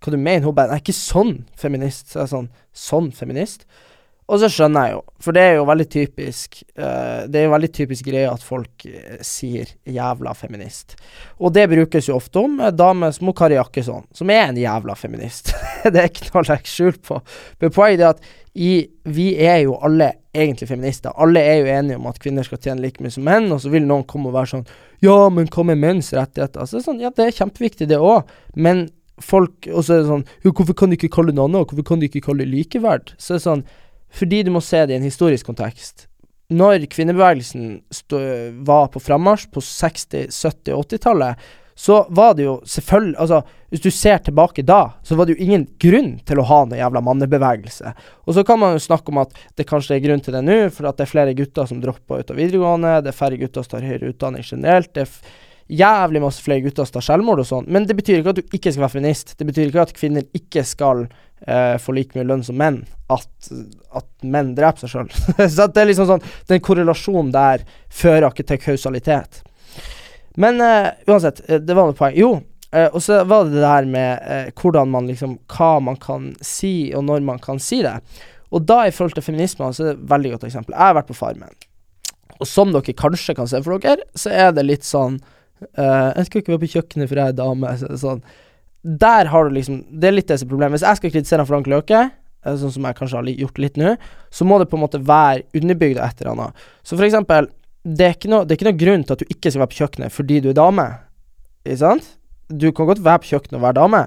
Hva 0.01 0.11
du 0.11 0.17
mener? 0.17 0.43
Hun 0.49 0.57
bare 0.57 0.73
nei, 0.73 0.81
ikke 0.83 0.97
sånn 0.97 1.37
feminist. 1.55 2.11
Så 2.11 2.19
jeg 2.19 2.27
er 2.27 2.33
sånn 2.33 2.51
Sånn 2.75 3.11
feminist? 3.15 3.63
Og 4.29 4.39
så 4.39 4.47
skjønner 4.51 4.87
jeg 4.87 4.93
jo, 4.95 5.01
for 5.25 5.35
det 5.35 5.43
er 5.43 5.55
jo 5.57 5.63
veldig 5.67 5.87
typisk 5.91 6.61
uh, 6.79 7.27
Det 7.27 7.39
er 7.39 7.47
jo 7.47 7.53
veldig 7.55 7.69
typisk 7.75 8.05
greie 8.07 8.29
at 8.29 8.43
folk 8.45 8.85
uh, 8.87 9.17
sier 9.25 9.73
'jævla 9.83 10.33
feminist'. 10.37 10.95
Og 11.39 11.53
det 11.53 11.67
brukes 11.69 12.07
jo 12.07 12.15
ofte 12.15 12.39
om 12.39 12.59
uh, 12.61 12.69
damer 12.71 13.11
som 13.11 13.33
Kari 13.33 13.57
Jakkesson, 13.57 14.05
som 14.13 14.29
er 14.29 14.45
en 14.47 14.61
jævla 14.61 14.95
feminist. 14.95 15.51
det 15.83 15.97
er 15.99 16.07
ikke 16.07 16.29
noe 16.29 16.45
å 16.45 16.49
legge 16.53 16.71
skjul 16.71 17.01
på. 17.03 17.19
Men 17.59 17.75
poenget 17.75 18.05
er 18.05 18.13
at 18.13 18.23
i, 18.53 18.87
vi 19.03 19.27
er 19.39 19.61
jo 19.65 19.75
alle 19.83 20.11
egentlig 20.35 20.67
feminister. 20.69 21.11
Alle 21.15 21.39
er 21.39 21.59
jo 21.61 21.71
enige 21.71 21.99
om 21.99 22.07
at 22.07 22.19
kvinner 22.19 22.47
skal 22.47 22.59
tjene 22.61 22.83
like 22.83 23.03
mye 23.03 23.11
som 23.11 23.27
menn, 23.27 23.51
og 23.51 23.61
så 23.63 23.71
vil 23.71 23.85
noen 23.87 24.07
komme 24.07 24.31
og 24.31 24.37
være 24.37 24.53
sånn 24.55 24.65
'Ja, 25.01 25.29
men 25.29 25.47
hva 25.47 25.63
med 25.65 25.77
menns 25.77 26.13
rettigheter?' 26.13 26.61
Er 26.61 26.83
sånn, 26.83 27.01
ja, 27.01 27.09
det 27.09 27.25
er 27.25 27.37
kjempeviktig, 27.39 27.87
det 27.87 27.97
òg, 27.97 28.23
men 28.55 28.89
folk 29.21 29.67
Og 29.69 29.83
så 29.85 29.93
er 29.93 29.97
det 30.01 30.09
sånn 30.09 30.25
«Jo, 30.43 30.51
'Hvorfor 30.51 30.73
kan 30.73 30.89
du 30.89 30.95
ikke 30.95 31.13
kalle 31.13 31.27
det 31.31 31.35
noe 31.35 31.45
annet? 31.45 31.67
Hvorfor 31.69 31.85
kan 31.85 31.99
du 31.99 32.07
ikke 32.07 32.25
kalle 32.25 32.45
det 32.45 32.53
likeverd?' 32.53 33.13
Så 33.17 33.35
det 33.35 33.41
er 33.41 33.49
sånn 33.49 33.63
fordi 34.11 34.43
du 34.43 34.51
må 34.53 34.61
se 34.63 34.83
det 34.85 34.95
i 34.95 34.99
en 34.99 35.07
historisk 35.07 35.49
kontekst. 35.49 36.07
Når 36.51 36.83
kvinnebevegelsen 36.91 37.79
var 38.67 38.89
på 38.91 38.99
frammarsj 38.99 39.47
på 39.55 39.63
60-, 39.63 40.27
70- 40.35 40.75
og 40.75 40.85
80-tallet, 40.89 41.51
så 41.81 42.01
var 42.09 42.33
det 42.37 42.43
jo 42.43 42.57
selvfølgelig 42.67 43.17
Altså, 43.23 43.41
hvis 43.71 43.81
du 43.81 43.89
ser 43.95 44.17
tilbake 44.21 44.65
da, 44.67 44.81
så 45.03 45.15
var 45.15 45.25
det 45.25 45.37
jo 45.37 45.45
ingen 45.45 45.63
grunn 45.79 46.17
til 46.27 46.41
å 46.41 46.45
ha 46.45 46.59
noen 46.65 46.81
jævla 46.81 47.01
mannebevegelse. 47.07 47.93
Og 48.27 48.35
så 48.35 48.43
kan 48.45 48.59
man 48.61 48.75
jo 48.75 48.83
snakke 48.83 49.13
om 49.13 49.21
at 49.23 49.31
det 49.57 49.65
kanskje 49.69 49.95
er 49.95 50.03
grunn 50.03 50.21
til 50.21 50.35
det 50.35 50.43
nå, 50.45 50.57
for 50.75 50.89
at 50.89 50.99
det 50.99 51.07
er 51.07 51.13
flere 51.13 51.37
gutter 51.37 51.69
som 51.69 51.79
dropper 51.81 52.21
ut 52.21 52.33
av 52.33 52.41
videregående, 52.41 52.97
det 53.05 53.13
er 53.13 53.17
færre 53.17 53.39
gutter 53.39 53.65
som 53.65 53.77
tar 53.77 53.87
høyere 53.87 54.11
utdanning 54.11 54.45
generelt. 54.45 54.91
det 54.93 55.07
er 55.07 55.15
jævlig 55.71 56.21
masse 56.21 56.43
flere 56.43 56.65
gutter 56.65 56.85
som 56.85 56.99
tar 56.99 57.07
selvmord 57.07 57.41
og 57.41 57.47
sånn, 57.47 57.69
men 57.71 57.87
det 57.87 57.95
betyr 57.95 58.19
ikke 58.19 58.35
at 58.35 58.41
du 58.41 58.55
ikke 58.59 58.73
skal 58.73 58.85
være 58.85 58.95
feminist. 58.97 59.37
Det 59.39 59.47
betyr 59.47 59.69
ikke 59.69 59.85
at 59.87 59.95
kvinner 59.95 60.27
ikke 60.37 60.65
skal 60.67 61.07
eh, 61.47 61.77
får 61.81 61.97
like 61.97 62.17
mye 62.17 62.27
lønn 62.27 62.43
som 62.45 62.57
menn. 62.59 62.81
At, 63.11 63.51
at 63.97 64.07
menn 64.23 64.53
dreper 64.57 64.83
seg 64.83 64.93
sjøl. 64.93 65.09
så 65.55 65.67
det 65.67 65.83
er 65.83 65.89
liksom 65.89 66.07
sånn 66.07 66.27
Den 66.49 66.61
korrelasjonen 66.63 67.33
der 67.35 67.65
fører 67.91 68.29
ikke 68.29 68.47
til 68.47 68.61
kausalitet. 68.61 69.41
Men 70.39 70.61
eh, 70.63 70.93
uansett, 71.09 71.43
eh, 71.47 71.61
det 71.63 71.77
var 71.77 71.89
noe 71.89 71.97
poeng. 71.97 72.15
Jo, 72.17 72.31
eh, 72.71 72.87
og 72.87 73.01
så 73.03 73.23
var 73.27 73.47
det 73.47 73.59
det 73.59 73.73
her 73.73 73.89
med 73.89 74.29
eh, 74.35 74.53
hvordan 74.55 74.93
man 74.93 75.09
liksom 75.11 75.39
Hva 75.51 75.73
man 75.83 75.99
kan 76.01 76.31
si, 76.45 76.91
og 76.95 77.05
når 77.09 77.25
man 77.27 77.41
kan 77.43 77.59
si 77.61 77.81
det. 77.85 77.97
Og 78.51 78.63
da 78.67 78.83
i 78.85 78.95
forhold 78.95 79.15
til 79.15 79.25
feminisme, 79.25 79.69
så 79.73 79.83
er 79.83 79.93
det 79.93 79.99
et 79.99 80.07
veldig 80.11 80.33
godt 80.35 80.49
eksempel. 80.49 80.75
Jeg 80.75 80.89
har 80.89 80.97
vært 80.97 81.11
på 81.11 81.19
Farmen. 81.19 81.53
Og 82.41 82.47
som 82.49 82.71
dere 82.73 82.95
kanskje 82.97 83.35
kan 83.37 83.47
se 83.47 83.61
for 83.63 83.79
dere, 83.79 84.07
så 84.17 84.31
er 84.33 84.51
det 84.55 84.67
litt 84.67 84.87
sånn 84.87 85.21
Uh, 85.77 86.09
Jeg 86.17 86.25
skal 86.25 86.41
ikke 86.41 86.55
være 86.55 86.63
på 86.63 86.71
kjøkkenet, 86.75 87.09
for 87.09 87.21
jeg 87.21 87.33
er 87.33 87.37
dame. 87.37 87.73
Så, 87.81 87.89
sånn. 88.01 88.23
Der 88.83 89.29
har 89.29 89.45
du 89.45 89.53
liksom 89.53 89.83
Det 89.93 90.09
er 90.09 90.15
litt 90.15 90.27
det 90.27 90.39
som 90.39 90.47
er 90.47 90.53
problemet. 90.55 90.79
Hvis 90.79 90.87
jeg 90.87 90.99
skal 90.99 91.13
kritisere 91.13 91.45
Frank 91.45 91.69
Løke, 91.69 92.01
eh, 92.45 92.55
sånn 92.57 92.73
som 92.73 92.85
jeg 92.87 92.97
kanskje 92.97 93.19
har 93.19 93.29
gjort 93.43 93.61
litt 93.61 93.77
nå, 93.77 93.95
så 94.33 94.47
må 94.47 94.57
det 94.59 94.69
på 94.71 94.79
en 94.79 94.85
måte 94.85 95.01
være 95.05 95.45
underbygd 95.57 95.99
av 95.99 96.09
et 96.09 96.21
eller 96.21 96.33
annet. 96.33 96.65
Så 96.83 96.97
for 96.97 97.05
eksempel, 97.05 97.49
det 97.85 98.05
er, 98.05 98.17
ikke 98.17 98.29
noe, 98.29 98.45
er 98.45 98.57
ikke 98.57 98.69
noe 98.69 98.77
grunn 98.77 99.05
til 99.05 99.15
at 99.15 99.21
du 99.21 99.31
ikke 99.33 99.49
skal 99.49 99.63
være 99.63 99.71
på 99.71 99.79
kjøkkenet 99.81 100.13
fordi 100.13 100.41
du 100.41 100.51
er 100.51 100.57
dame. 100.57 100.87
Ikke 101.65 101.81
sant? 101.81 102.11
Du 102.51 102.69
kan 102.75 102.89
godt 102.89 103.01
være 103.03 103.23
på 103.23 103.31
kjøkkenet 103.31 103.57
og 103.57 103.65
være 103.65 103.79
dame, 103.79 104.01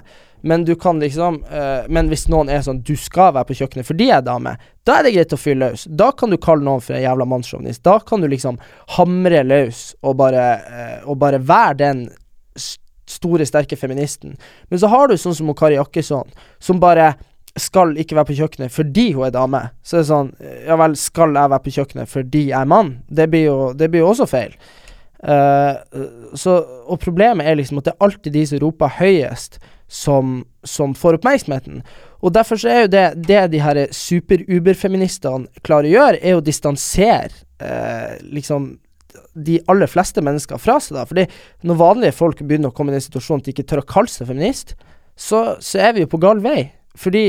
men 0.44 0.64
du 0.68 0.74
kan 0.76 0.98
liksom 1.00 1.38
eh, 1.48 1.86
Men 1.88 2.10
hvis 2.12 2.26
noen 2.28 2.50
er 2.52 2.60
sånn 2.60 2.82
Du 2.84 2.92
skal 3.00 3.30
være 3.32 3.48
på 3.48 3.54
kjøkkenet 3.62 3.88
fordi 3.88 4.10
jeg 4.10 4.18
er 4.18 4.26
dame, 4.26 4.52
da 4.84 4.98
er 4.98 5.06
det 5.06 5.14
greit 5.14 5.32
å 5.32 5.40
fyre 5.40 5.60
løs. 5.62 5.86
Da 5.88 6.10
kan 6.12 6.34
du 6.34 6.36
kalle 6.36 6.66
noen 6.66 6.82
for 6.84 6.98
en 6.98 7.00
jævla 7.00 7.24
mannssjåvinist. 7.30 7.80
Da 7.86 7.96
kan 8.04 8.20
du 8.20 8.28
liksom 8.28 8.58
hamre 8.98 9.40
løs 9.46 9.94
og 10.04 10.18
bare, 10.20 10.44
eh, 10.68 10.98
og 11.08 11.16
bare 11.22 11.40
være 11.40 11.78
den 11.80 12.04
store, 13.10 13.46
sterke 13.46 13.76
feministen. 13.76 14.36
Men 14.70 14.80
så 14.80 14.90
har 14.92 15.08
du 15.08 15.16
sånn 15.20 15.36
som 15.36 15.52
Kari 15.56 15.78
Jakkesson, 15.78 16.30
som 16.62 16.80
bare 16.82 17.14
skal 17.60 17.92
ikke 18.00 18.16
være 18.18 18.28
på 18.32 18.38
kjøkkenet 18.40 18.72
fordi 18.74 19.10
hun 19.14 19.28
er 19.28 19.34
dame. 19.34 19.60
Så 19.82 19.98
det 19.98 20.04
er 20.04 20.08
sånn 20.08 20.30
Ja 20.66 20.78
vel, 20.80 20.96
skal 20.98 21.36
jeg 21.36 21.52
være 21.52 21.64
på 21.64 21.74
kjøkkenet 21.76 22.10
fordi 22.10 22.48
jeg 22.48 22.58
er 22.60 22.70
mann? 22.70 22.96
Det 23.06 23.28
blir 23.30 23.46
jo, 23.46 23.58
det 23.76 23.90
blir 23.92 24.02
jo 24.02 24.10
også 24.10 24.26
feil. 24.30 24.56
Uh, 25.24 25.78
så, 26.36 26.58
og 26.84 26.98
problemet 27.00 27.46
er 27.48 27.56
liksom 27.56 27.78
at 27.80 27.86
det 27.86 27.94
er 27.94 28.04
alltid 28.04 28.34
de 28.34 28.42
som 28.50 28.60
roper 28.60 28.98
høyest, 28.98 29.56
som, 29.88 30.42
som 30.66 30.92
får 30.98 31.20
oppmerksomheten. 31.20 31.84
Og 32.24 32.34
derfor 32.34 32.60
så 32.60 32.72
er 32.72 32.84
jo 32.84 32.92
det 32.92 33.04
det 33.28 33.40
de 33.52 33.62
her 33.62 33.80
super-uber-feministene 33.94 35.62
klarer 35.64 35.88
å 35.88 35.94
gjøre, 35.94 36.20
er 36.20 36.36
å 36.36 36.44
distansere 36.44 37.30
uh, 37.62 38.18
liksom 38.26 38.74
de 39.34 39.58
aller 39.70 39.90
fleste 39.90 40.22
mennesker 40.24 40.60
fra 40.62 40.78
seg, 40.82 40.98
da. 40.98 41.04
Fordi 41.08 41.26
når 41.66 41.80
vanlige 41.80 42.16
folk 42.16 42.42
begynner 42.42 42.72
å 42.72 42.76
komme 42.76 42.92
i 42.92 42.96
den 42.98 43.04
situasjonen 43.04 43.42
at 43.42 43.48
de 43.48 43.54
ikke 43.54 43.66
tør 43.70 43.82
å 43.82 43.90
kalle 43.94 44.12
seg 44.12 44.30
feminist, 44.30 44.74
så, 45.14 45.56
så 45.62 45.82
er 45.82 45.94
vi 45.94 46.04
jo 46.04 46.10
på 46.14 46.22
gal 46.22 46.42
vei. 46.44 46.70
Fordi 46.98 47.24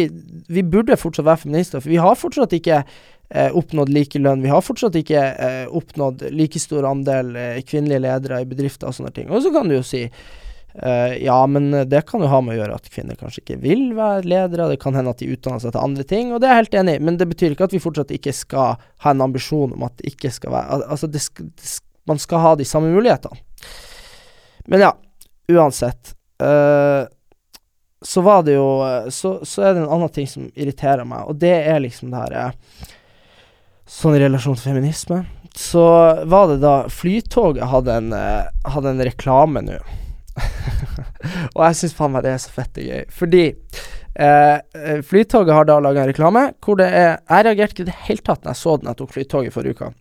vi 0.51 0.61
burde 0.61 0.97
fortsatt 0.99 1.25
være 1.25 1.45
feminister, 1.45 1.81
for 1.81 1.89
vi 1.89 2.01
har 2.01 2.17
fortsatt 2.19 2.53
ikke 2.53 2.83
eh, 2.83 3.49
oppnådd 3.57 3.91
likelønn. 3.93 4.43
Vi 4.45 4.53
har 4.53 4.63
fortsatt 4.65 4.97
ikke 4.99 5.21
eh, 5.21 5.61
oppnådd 5.65 6.27
like 6.35 6.61
stor 6.61 6.85
andel 6.89 7.33
eh, 7.39 7.61
kvinnelige 7.65 8.03
ledere 8.05 8.43
i 8.43 8.49
bedrifter 8.49 8.91
og 8.91 8.97
sånne 8.97 9.13
ting. 9.15 9.31
Og 9.33 9.41
så 9.45 9.53
kan 9.55 9.69
du 9.69 9.79
jo 9.79 9.85
si 9.85 10.05
Eh, 10.75 11.15
ja, 11.23 11.37
men 11.47 11.69
det 11.87 12.01
kan 12.09 12.23
jo 12.23 12.27
ha 12.31 12.41
med 12.43 12.55
å 12.55 12.59
gjøre 12.59 12.75
at 12.79 12.89
kvinner 12.91 13.15
kanskje 13.19 13.43
ikke 13.43 13.59
vil 13.63 13.87
være 13.97 14.27
ledere. 14.27 14.69
Det 14.73 14.81
kan 14.83 14.97
hende 14.97 15.13
at 15.15 15.23
de 15.23 15.31
utdanner 15.31 15.63
seg 15.63 15.75
til 15.75 15.83
andre 15.83 16.05
ting, 16.07 16.33
og 16.33 16.41
det 16.41 16.49
er 16.49 16.57
jeg 16.57 16.65
helt 16.65 16.79
enig 16.81 16.97
i. 16.97 17.03
Men 17.07 17.19
det 17.21 17.29
betyr 17.31 17.55
ikke 17.55 17.69
at 17.69 17.75
vi 17.75 17.83
fortsatt 17.83 18.13
ikke 18.15 18.35
skal 18.35 18.77
ha 19.05 19.15
en 19.15 19.25
ambisjon 19.25 19.75
om 19.77 19.87
at 19.87 19.97
det 20.01 20.15
ikke 20.15 20.33
skal 20.35 20.55
være 20.55 20.77
al- 20.77 20.87
Altså, 20.95 21.11
det 21.11 21.23
det 21.39 21.79
man 22.05 22.19
skal 22.21 22.39
ha 22.43 22.55
de 22.55 22.65
samme 22.65 22.91
mulighetene. 22.93 23.37
Men 24.69 24.83
ja, 24.83 24.91
uansett. 25.49 26.13
Uh, 26.37 27.07
så 28.05 28.21
var 28.21 28.43
det 28.43 28.53
jo 28.53 28.67
eh, 28.85 29.07
så, 29.09 29.39
så 29.45 29.63
er 29.63 29.73
det 29.73 29.81
en 29.81 29.93
annen 29.95 30.11
ting 30.13 30.27
som 30.29 30.45
irriterer 30.53 31.07
meg, 31.07 31.25
og 31.25 31.39
det 31.41 31.55
er 31.65 31.81
liksom 31.81 32.11
det 32.13 32.21
her 32.21 32.35
eh, 32.37 32.91
Sånn 33.85 34.15
i 34.17 34.19
relasjon 34.21 34.57
til 34.57 34.71
feminisme. 34.71 35.19
Så 35.53 35.81
var 36.25 36.47
det 36.49 36.55
da 36.63 36.87
Flytoget 36.89 37.67
hadde 37.69 37.97
en, 37.99 38.07
eh, 38.17 38.47
hadde 38.73 38.93
en 38.95 39.03
reklame 39.05 39.61
nå. 39.61 39.75
og 41.55 41.61
jeg 41.63 41.77
syns 41.79 41.95
faen 41.97 42.13
meg 42.15 42.25
det 42.25 42.33
er 42.35 42.41
så 42.43 42.53
fette 42.53 42.83
gøy. 42.85 43.03
Fordi 43.13 43.43
eh, 43.49 44.57
eh, 44.59 45.03
Flytoget 45.05 45.55
har 45.55 45.67
da 45.67 45.77
laga 45.83 46.03
en 46.03 46.11
reklame 46.11 46.47
hvor 46.63 46.79
det 46.79 46.89
er 46.91 47.13
Jeg 47.17 47.47
reagerte 47.47 47.75
ikke 47.75 47.85
i 47.85 47.91
det 47.91 47.99
hele 48.07 48.25
tatt 48.25 48.43
når 48.43 48.55
jeg 48.55 48.61
så 48.63 48.75
den 48.79 48.91
jeg 48.91 48.99
tok 49.01 49.13
Flytoget 49.15 49.55
forrige 49.55 49.77
uke. 49.77 49.91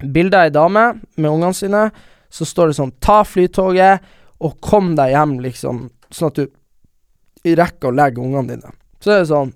Bilde 0.00 0.38
av 0.38 0.48
ei 0.48 0.54
dame 0.54 0.86
med 1.16 1.30
ungene 1.30 1.56
sine. 1.56 1.84
Så 2.30 2.46
står 2.46 2.70
det 2.70 2.78
sånn 2.78 2.96
Ta 3.02 3.20
Flytoget 3.26 4.06
og 4.40 4.56
kom 4.64 4.94
deg 4.96 5.12
hjem, 5.12 5.34
liksom. 5.44 5.88
Sånn 6.10 6.30
at 6.30 6.38
du 6.40 7.50
rekker 7.60 7.90
å 7.90 7.96
legge 7.96 8.22
ungene 8.22 8.54
dine. 8.54 8.70
Så 9.00 9.12
er 9.12 9.22
det 9.22 9.30
sånn 9.30 9.52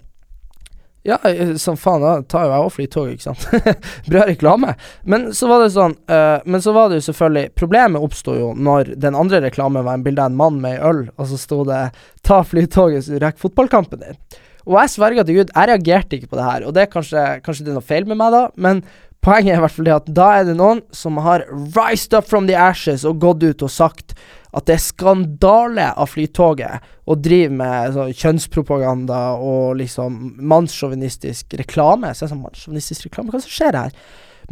Ja, 1.05 1.19
eh, 1.29 1.55
som 1.61 1.77
faen, 1.77 2.01
da 2.01 2.15
tar 2.25 2.47
jo 2.47 2.53
jeg 2.55 2.65
òg 2.65 2.71
Flytoget, 2.73 3.19
ikke 3.19 3.27
sant. 3.27 3.75
Bra 4.11 4.25
reklame. 4.25 4.73
Men 5.05 5.27
så 5.37 5.51
var 5.51 5.61
det 5.61 5.75
sånn 5.75 5.93
uh, 6.09 6.41
Men 6.49 6.65
så 6.65 6.73
var 6.73 6.89
det 6.89 7.03
jo 7.03 7.07
selvfølgelig 7.11 7.53
Problemet 7.61 8.07
oppsto 8.07 8.37
jo 8.39 8.55
når 8.57 8.95
den 9.03 9.19
andre 9.19 9.43
reklamen 9.45 9.85
var 9.85 9.99
en 9.99 10.07
bilde 10.07 10.25
av 10.25 10.33
en 10.33 10.39
mann 10.39 10.63
med 10.65 10.79
ei 10.79 10.89
øl, 10.89 11.03
og 11.19 11.29
så 11.29 11.41
sto 11.41 11.61
det 11.69 11.83
'Ta 12.25 12.41
Flytoget 12.49 13.05
så 13.05 13.13
du 13.13 13.21
rekker 13.21 13.45
fotballkampen 13.45 14.01
din'. 14.01 14.21
Og 14.65 14.79
jeg 14.81 14.95
sverger 14.95 15.27
til 15.29 15.43
Gud, 15.43 15.51
jeg 15.53 15.69
reagerte 15.69 16.17
ikke 16.17 16.31
på 16.33 16.39
det 16.41 16.45
her. 16.49 16.65
Og 16.65 16.73
det 16.73 16.83
er 16.83 16.93
kanskje, 16.93 17.25
kanskje 17.45 17.67
det 17.67 17.75
er 17.75 17.77
noe 17.77 17.85
feil 17.85 18.07
med 18.09 18.17
meg, 18.17 18.33
da, 18.33 18.47
men 18.57 18.81
poenget 19.25 19.53
er 19.53 19.61
i 19.61 19.65
hvert 19.65 19.77
fall 19.77 19.89
det 19.89 19.95
at 19.99 20.09
da 20.17 20.29
er 20.39 20.47
det 20.49 20.57
noen 20.57 20.81
som 20.93 21.21
har 21.25 21.45
rised 21.77 22.17
up 22.17 22.25
from 22.29 22.49
the 22.49 22.57
ashes 22.57 23.05
og 23.05 23.21
gått 23.21 23.45
ut 23.45 23.65
og 23.65 23.73
sagt 23.73 24.17
at 24.55 24.67
det 24.69 24.77
er 24.77 24.83
skandale 24.83 25.89
av 25.99 26.13
Flytoget 26.13 26.85
å 27.11 27.17
drive 27.19 27.51
med 27.59 27.97
så, 27.97 28.07
kjønnspropaganda 28.15 29.23
og 29.43 29.81
liksom 29.81 30.37
mannssjåvinistisk 30.39 31.57
reklame. 31.59 32.13
Så 32.15 32.25
jeg 32.25 32.35
sånn, 32.35 32.45
mannssjåvinistisk 32.45 33.09
reklame, 33.09 33.33
hva 33.33 33.41
er 33.41 33.43
det 33.43 33.49
som 33.49 33.57
skjer 33.57 33.81
her? 33.81 33.99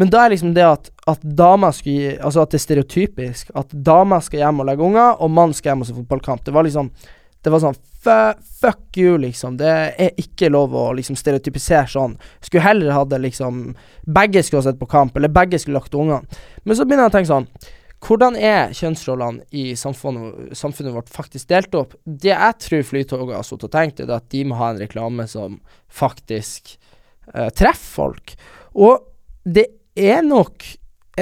Men 0.01 0.11
da 0.13 0.25
er 0.25 0.33
liksom 0.33 0.55
det 0.57 0.65
at, 0.65 0.91
at 1.11 1.25
damer 1.37 1.75
skal 1.77 1.93
gi 1.93 2.13
Altså 2.17 2.41
at 2.41 2.53
det 2.53 2.57
er 2.57 2.65
stereotypisk. 2.65 3.51
At 3.59 3.73
damer 3.73 4.23
skal 4.25 4.47
hjem 4.47 4.63
og 4.63 4.69
legge 4.71 4.87
unger, 4.87 5.19
og 5.21 5.35
mann 5.37 5.53
skal 5.57 5.73
hjem 5.73 5.85
og 5.85 5.91
se 5.91 5.97
fotballkamp. 5.97 6.47
Det 6.47 6.55
var 6.57 6.67
liksom 6.69 6.89
Det 7.43 7.53
var 7.53 7.63
sånn 7.63 7.81
Fuck 8.03 8.97
you, 8.99 9.15
liksom. 9.23 9.57
Det 9.61 9.69
er 9.71 10.17
ikke 10.19 10.49
lov 10.51 10.73
å 10.75 10.89
liksom 10.97 11.15
stereotypisere 11.19 11.87
sånn. 11.93 12.17
Skulle 12.43 12.65
heller 12.65 12.97
hatt 12.97 13.13
det 13.13 13.21
liksom 13.23 13.77
Begge 14.03 14.43
skulle 14.43 14.65
ha 14.65 14.67
sett 14.71 14.81
på 14.81 14.91
kamp, 14.91 15.17
eller 15.17 15.31
begge 15.31 15.61
skulle 15.63 15.79
lagt 15.79 15.95
ungene. 15.95 16.27
Men 16.65 16.79
så 16.79 16.87
begynner 16.87 17.07
jeg 17.07 17.13
å 17.13 17.17
tenke 17.19 17.31
sånn 17.31 17.47
hvordan 18.03 18.35
er 18.35 18.73
kjønnsrollene 18.75 19.45
i 19.55 19.77
samfunnet, 19.79 20.57
samfunnet 20.59 20.95
vårt 20.97 21.13
faktisk 21.13 21.51
delt 21.53 21.75
opp? 21.79 21.95
Det 22.05 22.33
jeg 22.33 22.59
tror 22.65 22.83
Flytoget 22.89 23.37
har 23.39 23.47
sittet 23.47 23.69
og 23.69 23.75
tenkt, 23.77 24.03
er 24.03 24.11
at 24.17 24.27
de 24.35 24.43
må 24.49 24.59
ha 24.59 24.73
en 24.73 24.83
reklame 24.83 25.29
som 25.31 25.61
faktisk 25.87 26.75
uh, 27.31 27.49
treffer 27.55 27.87
folk. 28.03 28.35
Og 28.75 29.07
det 29.47 29.69
er 29.95 30.23
nok 30.27 30.67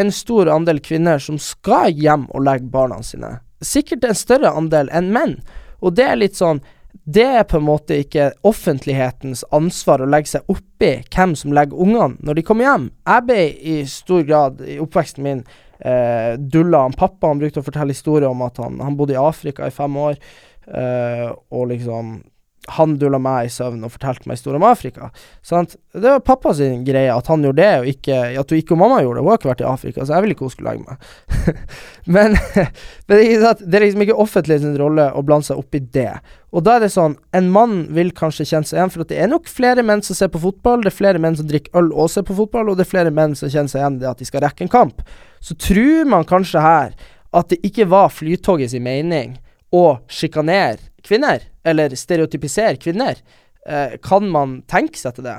en 0.00 0.12
stor 0.14 0.49
andel 0.54 0.80
kvinner 0.80 1.20
som 1.20 1.38
skal 1.42 1.92
hjem 1.92 2.28
og 2.30 2.46
legge 2.46 2.70
barna 2.72 3.00
sine. 3.04 3.38
Sikkert 3.60 4.06
en 4.06 4.16
større 4.16 4.52
andel 4.56 4.88
enn 4.96 5.10
menn. 5.12 5.40
Og 5.84 5.96
det 5.99 6.06
er 6.06 6.20
litt 6.20 6.38
sånn 6.38 6.62
Det 7.04 7.25
er 7.25 7.44
på 7.46 7.58
en 7.58 7.66
måte 7.68 7.96
ikke 8.02 8.32
offentlighetens 8.46 9.44
ansvar 9.54 10.02
å 10.02 10.08
legge 10.10 10.32
seg 10.32 10.49
oppi 10.52 10.90
hvem 11.14 11.37
som 11.38 11.52
legger 11.54 11.78
ungene 11.78 12.18
når 12.20 12.38
de 12.38 12.44
kommer 12.46 12.66
hjem. 12.66 12.87
Jeg 13.06 13.26
ble 13.26 13.42
i 13.72 13.76
stor 13.88 14.25
grad 14.26 14.62
i 14.66 14.78
oppveksten 14.82 15.26
min 15.26 15.42
eh, 15.80 16.34
dulla 16.38 16.84
han 16.87 16.96
pappa. 16.99 17.30
Han 17.30 17.42
brukte 17.42 17.62
å 17.62 17.66
fortelle 17.66 17.94
historier 17.94 18.28
om 18.30 18.44
at 18.46 18.60
han, 18.62 18.80
han 18.84 18.99
bodde 18.99 19.16
i 19.16 19.20
Afrika 19.20 19.68
i 19.68 19.75
fem 19.75 19.96
år, 20.00 20.20
eh, 20.68 21.26
og 21.50 21.70
liksom 21.72 22.20
han 22.68 22.99
dulla 23.00 23.18
meg 23.18 23.49
i 23.49 23.52
søvn 23.52 23.84
og 23.87 23.92
fortalte 23.94 24.28
meg 24.28 24.37
historier 24.37 24.60
om 24.60 24.66
Afrika. 24.68 25.08
Sant? 25.46 25.76
Det 25.94 26.04
var 26.04 26.20
pappa 26.25 26.52
sin 26.54 26.84
greie 26.84 27.12
at 27.12 27.30
han 27.32 27.44
gjorde 27.44 27.62
det, 27.62 27.70
og 27.80 27.88
ikke 27.94 28.18
at 28.42 28.52
hun 28.52 28.60
ikke 28.60 28.76
og 28.76 28.82
mamma 28.82 29.00
gjorde 29.00 29.18
det. 29.18 29.25
Hun 29.25 29.32
har 29.32 29.40
ikke 29.40 29.50
vært 29.50 29.64
i 29.64 29.70
Afrika, 29.70 30.04
så 30.04 30.14
jeg 30.14 30.25
ville 30.25 30.37
ikke 30.37 30.46
hun 30.46 30.52
skulle 30.52 30.75
legge 30.75 30.84
meg. 30.84 31.08
men, 32.16 32.37
men 33.08 33.22
det, 33.22 33.78
er 33.80 33.87
liksom 33.87 34.04
ikke 34.06 34.18
offentlig 34.26 34.60
sin 34.62 34.76
rolle 34.80 35.08
å 35.16 35.25
blande 35.26 35.49
seg 35.49 35.62
opp 35.62 35.78
i 35.78 35.82
det. 35.96 36.12
Og 36.50 36.66
da 36.66 36.76
er 36.76 36.84
det 36.84 36.92
sånn, 36.94 37.16
en 37.37 37.50
mann 37.54 37.80
vil 37.96 38.12
kanskje 38.16 38.46
kjenne 38.52 38.68
seg 38.68 38.78
igjen, 38.78 38.92
for 38.92 39.06
at 39.06 39.12
det 39.14 39.22
er 39.25 39.32
nok 39.32 39.49
flere 39.50 39.87
menn 39.87 40.04
som 40.04 40.18
ser 40.18 40.30
på 40.34 40.42
fotball, 40.42 40.84
det 40.84 40.92
er 40.92 40.99
flere 41.00 41.22
menn 41.22 41.40
som 41.40 41.49
drikker 41.49 41.80
øl 41.80 41.90
og 41.94 42.12
ser 42.12 42.28
på 42.28 42.37
fotball, 42.38 42.70
og 42.70 42.78
det 42.78 42.87
er 42.87 42.92
flere 42.92 43.14
menn 43.14 43.38
som 43.38 43.50
kjenner 43.50 43.72
seg 43.72 43.82
igjen 43.82 44.00
det 44.02 44.12
at 44.12 44.20
de 44.20 44.28
skal 44.28 44.44
rekke 44.44 44.68
en 44.68 44.72
kamp. 44.72 45.04
Så 45.40 45.56
tror 45.56 46.09
man 46.11 46.28
kanskje 46.28 46.62
her 46.64 46.97
at 47.37 47.52
det 47.52 47.61
ikke 47.66 47.88
var 47.90 48.11
Flytoget 48.12 48.73
sin 48.73 48.85
mening 48.85 49.37
å 49.73 50.00
sjikanere 50.11 50.90
kvinner, 51.06 51.44
eller 51.64 51.94
stereotypisere 51.97 52.76
kvinner. 52.80 53.20
Eh, 53.66 53.97
kan 54.02 54.26
man 54.28 54.61
tenke 54.68 54.99
seg 54.99 55.16
til 55.16 55.28
det? 55.28 55.38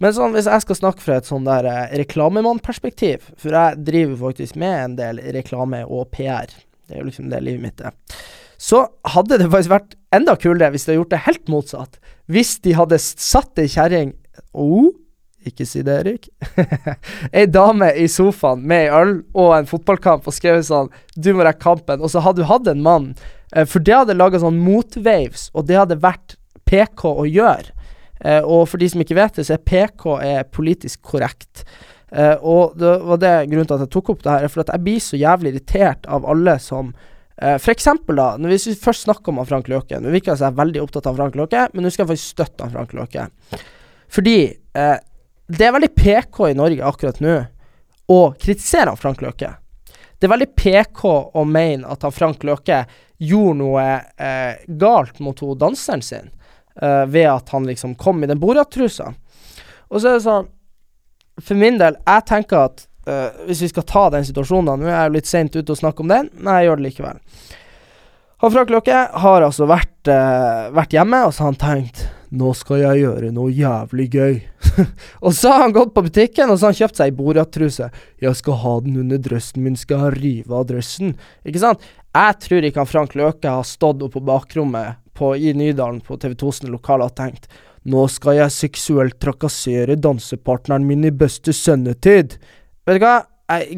Men 0.00 0.14
sånn, 0.16 0.34
hvis 0.34 0.48
jeg 0.48 0.64
skal 0.64 0.78
snakke 0.78 1.04
fra 1.04 1.18
et 1.20 1.28
sånn 1.28 1.46
der 1.46 1.68
eh, 1.68 1.96
reklamemannperspektiv, 2.00 3.30
for 3.40 3.56
jeg 3.56 3.80
driver 3.86 4.16
faktisk 4.26 4.58
med 4.60 4.76
en 4.84 4.98
del 4.98 5.22
reklame 5.36 5.82
og 5.86 6.08
PR, 6.14 6.52
det 6.88 6.96
er 6.96 7.02
jo 7.02 7.08
liksom 7.10 7.28
det 7.32 7.42
livet 7.44 7.64
mitt 7.68 7.84
er, 7.84 7.94
så 8.60 8.84
hadde 9.14 9.38
det 9.40 9.48
faktisk 9.48 9.72
vært 9.72 9.94
enda 10.12 10.34
kulere 10.40 10.72
hvis 10.74 10.84
de 10.84 10.92
hadde 10.92 11.00
gjort 11.00 11.12
det 11.14 11.26
helt 11.26 11.52
motsatt. 11.52 12.00
Hvis 12.32 12.56
de 12.64 12.74
hadde 12.76 12.98
satt 13.00 13.60
ei 13.60 13.70
kjerring 13.70 14.12
oh, 14.52 14.90
ikke 15.46 15.66
si 15.68 15.82
det, 15.86 15.96
Erik. 16.02 16.28
ei 17.36 17.46
dame 17.48 17.90
i 17.96 18.06
sofaen 18.10 18.62
med 18.66 18.86
ei 18.86 18.94
øl 19.00 19.12
og 19.32 19.54
en 19.56 19.68
fotballkamp 19.68 20.28
og 20.28 20.36
skrevet 20.36 20.68
sånn 20.68 20.90
'Du 21.16 21.32
må 21.34 21.44
rekke 21.46 21.62
kampen', 21.64 22.02
og 22.02 22.12
så 22.12 22.22
hadde 22.24 22.44
hun 22.44 22.52
hatt 22.52 22.68
en 22.68 22.82
mann. 22.84 23.14
Eh, 23.56 23.66
for 23.66 23.82
det 23.84 23.96
hadde 23.96 24.18
laga 24.18 24.40
sånn 24.40 24.60
motwaves, 24.60 25.48
og 25.54 25.66
det 25.70 25.78
hadde 25.80 26.00
vært 26.00 26.36
PK 26.68 27.06
å 27.08 27.26
gjøre. 27.26 27.72
Eh, 28.20 28.42
og 28.44 28.68
for 28.68 28.78
de 28.78 28.88
som 28.92 29.00
ikke 29.00 29.16
vet 29.16 29.40
det, 29.40 29.46
så 29.48 29.56
er 29.56 29.64
PK 29.64 30.06
er 30.20 30.44
politisk 30.44 31.00
korrekt. 31.02 31.64
Eh, 32.12 32.36
og 32.42 32.76
det 32.78 32.96
var 33.06 33.22
det 33.22 33.34
grunnen 33.48 33.66
til 33.66 33.78
at 33.78 33.86
jeg 33.86 33.94
tok 33.94 34.12
opp 34.12 34.22
det 34.24 34.34
her, 34.34 34.44
er 34.44 34.52
for 34.52 34.64
at 34.64 34.74
jeg 34.74 34.84
blir 34.84 35.00
så 35.00 35.16
jævlig 35.16 35.54
irritert 35.54 36.06
av 36.06 36.28
alle 36.28 36.58
som 36.58 36.92
For 37.40 37.72
eksempel, 37.72 38.18
da, 38.18 38.36
når 38.36 38.50
vi 38.52 38.74
først 38.76 39.06
snakker 39.06 39.32
om 39.32 39.38
Frank 39.48 39.64
Løke 39.72 39.96
Nå 39.96 40.10
virker 40.12 40.36
jeg 40.36 40.52
veldig 40.58 40.82
opptatt 40.82 41.06
av 41.08 41.16
Frank 41.16 41.38
Løke, 41.40 41.62
men 41.72 41.86
nå 41.86 41.88
skal 41.88 42.02
jeg 42.02 42.10
faktisk 42.10 42.34
støtte 42.34 42.66
Frank 42.68 42.92
Løke. 42.92 43.22
Fordi 44.10 44.36
eh, 44.50 44.98
det 45.50 45.66
er 45.66 45.72
veldig 45.74 45.94
PK 45.94 46.50
i 46.50 46.54
Norge 46.54 46.86
akkurat 46.86 47.20
nå 47.22 47.38
å 48.10 48.18
kritisere 48.38 48.94
Frank 48.98 49.22
Løke. 49.22 49.52
Det 50.18 50.26
er 50.26 50.32
veldig 50.34 50.50
PK 50.58 51.06
å 51.34 51.44
mene 51.48 51.88
at 51.90 52.02
han 52.04 52.14
Frank 52.14 52.44
Løke 52.46 52.84
gjorde 53.20 53.56
noe 53.58 53.86
eh, 54.16 54.62
galt 54.80 55.20
mot 55.22 55.38
ho 55.40 55.54
danseren 55.58 56.02
sin, 56.04 56.30
eh, 56.80 57.04
ved 57.06 57.28
at 57.30 57.50
han 57.54 57.66
liksom 57.66 57.94
kom 58.00 58.22
i 58.24 58.28
den 58.30 58.40
Borat-trusa. 58.40 59.12
Og 59.88 60.00
så 60.00 60.10
er 60.10 60.18
det 60.18 60.26
sånn 60.26 60.48
For 61.40 61.56
min 61.56 61.78
del, 61.80 61.96
jeg 62.04 62.24
tenker 62.28 62.66
at 62.68 62.82
eh, 63.08 63.40
hvis 63.48 63.62
vi 63.64 63.70
skal 63.70 63.86
ta 63.88 64.02
den 64.12 64.26
situasjonen 64.28 64.82
Nå 64.82 64.90
er 64.90 65.06
jeg 65.06 65.14
litt 65.14 65.30
seint 65.30 65.56
ute 65.56 65.72
å 65.72 65.78
snakke 65.78 66.04
om 66.04 66.10
den, 66.12 66.28
men 66.36 66.58
jeg 66.58 66.68
gjør 66.68 66.80
det 66.80 66.86
likevel. 66.90 67.20
Han 68.44 68.52
Frank 68.52 68.70
Løkke 68.72 69.00
har 69.24 69.44
altså 69.44 69.66
vært, 69.68 70.08
eh, 70.08 70.68
vært 70.76 70.94
hjemme, 70.96 71.24
og 71.26 71.34
så 71.34 71.44
har 71.44 71.54
han 71.54 71.60
tenkt 71.60 72.06
Nå 72.30 72.52
skal 72.54 72.78
jeg 72.84 73.02
gjøre 73.02 73.32
noe 73.34 73.50
jævlig 73.50 74.06
gøy. 74.14 74.36
og 75.24 75.34
så 75.36 75.52
har 75.52 75.64
han 75.64 75.74
gått 75.76 75.94
på 75.94 76.04
butikken, 76.06 76.50
og 76.50 76.58
så 76.58 76.68
har 76.68 76.74
han 76.74 76.80
kjøpt 76.80 77.00
seg 77.00 77.10
ei 77.10 77.16
Borat-truse. 77.16 77.88
Jeg 78.22 78.38
skal 78.38 78.60
ha 78.62 78.74
den 78.84 79.00
under 79.02 79.20
drøssen 79.22 79.64
min, 79.64 79.78
skal 79.78 80.06
jeg 80.06 80.18
rive 80.20 80.60
av 80.60 80.68
drøssen. 80.70 81.16
Ikke 81.48 81.62
sant? 81.62 81.86
Jeg 82.10 82.38
tror 82.44 82.66
ikke 82.66 82.82
han 82.82 82.90
Frank 82.90 83.16
Løke 83.18 83.56
har 83.58 83.66
stått 83.66 84.02
oppe 84.02 84.18
på 84.18 84.26
bakrommet 84.26 84.98
på, 85.14 85.34
i 85.36 85.52
Nydalen 85.54 86.00
på 86.02 86.18
TV 86.20 86.34
2 86.38 86.54
sine 86.58 86.72
lokaler 86.74 87.10
og 87.10 87.18
tenkt 87.18 87.50
Nå 87.90 88.02
skal 88.12 88.36
jeg 88.36 88.52
seksuelt 88.52 89.16
trakassere 89.22 89.96
dansepartneren 89.96 90.84
min 90.84 91.06
i 91.08 91.12
beste 91.16 91.54
sønnetid'. 91.56 92.34
Vet 92.84 92.98
du 92.98 93.04
hva? 93.06 93.14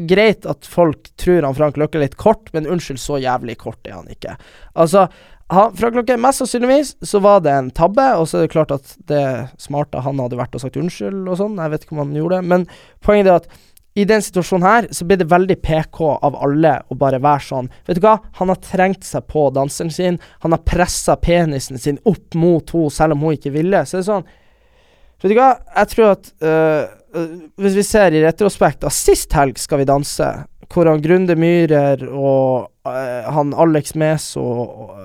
Greit 0.09 0.43
at 0.45 0.67
folk 0.69 1.07
tror 1.17 1.47
han 1.47 1.55
Frank 1.55 1.79
Løkke 1.79 1.97
er 1.97 2.03
litt 2.03 2.17
kort, 2.19 2.51
men 2.53 2.67
unnskyld, 2.67 2.99
så 2.99 3.17
jævlig 3.23 3.55
kort 3.63 3.79
er 3.87 3.95
han 3.95 4.11
ikke. 4.11 4.35
Altså, 4.75 5.07
han, 5.51 5.73
fra 5.75 5.89
Løkke, 5.91 6.15
mest 6.21 6.41
sannsynligvis 6.41 6.95
så 7.05 7.19
var 7.23 7.43
det 7.43 7.51
en 7.51 7.69
tabbe, 7.75 8.05
og 8.17 8.25
så 8.29 8.39
er 8.39 8.45
det 8.45 8.53
klart 8.53 8.71
at 8.73 8.95
det 9.09 9.25
smarte 9.61 10.01
han 10.05 10.21
hadde 10.23 10.39
vært 10.39 10.55
og 10.55 10.63
sagt 10.63 10.79
unnskyld 10.79 11.27
og 11.27 11.37
sånn, 11.39 11.59
jeg 11.59 11.73
vet 11.73 11.85
ikke 11.85 11.97
om 11.97 12.03
han 12.05 12.15
gjorde 12.17 12.39
det, 12.39 12.49
men 12.53 12.65
poenget 13.03 13.29
er 13.29 13.41
at 13.41 13.61
i 13.93 14.05
den 14.09 14.23
situasjonen 14.25 14.65
her, 14.65 14.87
så 14.89 15.05
blir 15.05 15.19
det 15.21 15.29
veldig 15.29 15.59
PK 15.61 15.99
av 16.25 16.37
alle 16.41 16.71
å 16.89 16.95
bare 16.97 17.19
være 17.21 17.45
sånn. 17.45 17.67
Vet 17.85 17.99
du 17.99 18.05
hva, 18.05 18.15
han 18.39 18.49
har 18.49 18.61
trengt 18.65 19.05
seg 19.05 19.27
på 19.29 19.45
danseren 19.53 19.93
sin, 19.93 20.17
han 20.41 20.55
har 20.55 20.63
pressa 20.65 21.13
penisen 21.21 21.77
sin 21.77 21.99
opp 22.09 22.33
mot 22.33 22.73
henne 22.73 22.93
selv 22.95 23.13
om 23.13 23.27
hun 23.27 23.37
ikke 23.37 23.53
ville. 23.53 23.83
Så 23.85 23.99
det 23.99 24.05
er 24.05 24.09
sånn 24.09 24.31
Vet 25.23 25.31
du 25.31 25.37
hva, 25.37 25.53
jeg 25.77 25.87
tror 25.93 26.09
at 26.09 26.25
øh, 26.43 26.81
Hvis 27.63 27.77
vi 27.77 27.83
ser 27.87 28.11
i 28.11 28.23
retrospekt, 28.25 28.81
da 28.81 28.89
sist 28.91 29.31
helg 29.37 29.61
Skal 29.61 29.79
vi 29.79 29.85
danse, 29.87 30.25
hvor 30.73 30.89
han 30.89 31.03
Grunde 31.03 31.35
Myhrer 31.37 32.01
og 32.09 32.71
uh, 32.87 33.33
han 33.35 33.53
Alex 33.53 33.93
Meso, 33.99 34.43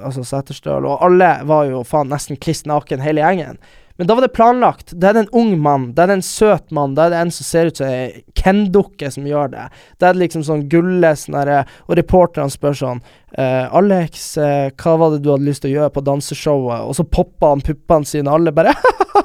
altså 0.02 0.24
Setterstøl 0.26 0.88
og 0.88 1.04
alle 1.04 1.34
var 1.48 1.68
jo 1.68 1.84
faen 1.86 2.08
nesten 2.12 2.40
kliss 2.40 2.64
naken, 2.68 3.04
hele 3.04 3.24
gjengen. 3.24 3.60
Men 3.98 4.06
da 4.06 4.14
var 4.14 4.22
det 4.22 4.28
planlagt. 4.28 4.92
Det 4.94 5.08
er 5.08 5.16
det 5.16 5.22
en 5.24 5.32
ung 5.40 5.54
mann, 5.58 5.88
det 5.90 6.04
er 6.04 6.10
det 6.12 6.16
en 6.20 6.22
søt 6.22 6.68
mann, 6.70 6.92
det 6.94 7.02
er 7.02 7.10
det 7.10 7.18
en 7.18 7.32
som 7.34 7.46
ser 7.48 7.66
ut 7.66 7.80
som 7.80 7.88
ei 7.90 8.20
Ken-dukke 8.38 9.08
som 9.10 9.24
gjør 9.26 9.48
det. 9.50 9.64
Det 9.98 10.06
er 10.06 10.20
liksom 10.20 10.44
sånn 10.46 10.68
gulle 10.70 11.10
sånn 11.18 11.34
Og 11.34 11.96
reporterne 11.98 12.52
spør 12.52 12.76
sånn 12.78 13.00
eh, 13.34 13.66
Alex, 13.74 14.28
eh, 14.38 14.68
hva 14.78 14.92
var 15.00 15.10
det 15.16 15.24
du 15.24 15.32
hadde 15.32 15.48
lyst 15.48 15.64
til 15.64 15.72
å 15.72 15.80
gjøre 15.80 15.94
på 15.96 16.04
danseshowet? 16.06 16.84
Og 16.86 16.94
så 16.94 17.06
popper 17.10 17.56
han 17.56 17.64
puppene 17.66 18.06
sine, 18.06 18.30
alle 18.30 18.54
bare 18.54 18.76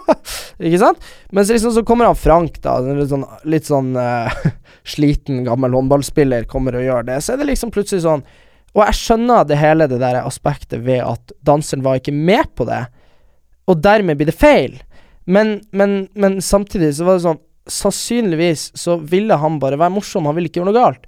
Ikke 0.64 0.82
sant? 0.82 1.06
Mens 1.30 1.54
liksom 1.54 1.76
så 1.78 1.86
kommer 1.86 2.10
han 2.10 2.18
Frank, 2.18 2.58
da, 2.66 2.80
litt 2.82 3.14
sånn, 3.14 3.28
litt 3.46 3.70
sånn 3.70 3.94
eh, 3.94 4.42
sliten 4.96 5.46
gammel 5.46 5.78
håndballspiller, 5.78 6.50
kommer 6.50 6.80
og 6.80 6.88
gjør 6.88 7.06
det. 7.12 7.22
Så 7.22 7.36
er 7.36 7.44
det 7.44 7.52
liksom 7.52 7.70
plutselig 7.76 8.08
sånn 8.08 8.26
Og 8.74 8.82
jeg 8.88 9.00
skjønner 9.04 9.46
det 9.46 9.62
hele 9.62 9.86
det 9.94 10.02
der 10.02 10.24
aspektet 10.24 10.82
ved 10.82 11.06
at 11.06 11.38
danseren 11.46 11.86
var 11.86 12.02
ikke 12.02 12.18
med 12.18 12.50
på 12.58 12.66
det 12.66 12.88
og 13.70 13.82
dermed 13.84 14.20
blir 14.20 14.30
det 14.30 14.38
feil. 14.38 14.78
Men, 15.26 15.62
men, 15.72 16.08
men, 16.14 16.42
samtidig 16.42 16.96
så 16.98 17.08
var 17.08 17.20
det 17.20 17.28
sånn 17.30 17.44
Sannsynligvis 17.64 18.74
så 18.76 18.98
ville 19.00 19.38
han 19.40 19.56
bare 19.56 19.78
være 19.80 19.94
morsom, 19.96 20.26
han 20.28 20.36
ville 20.36 20.50
ikke 20.50 20.60
gjøre 20.60 20.68
noe 20.68 20.76
galt. 20.76 21.06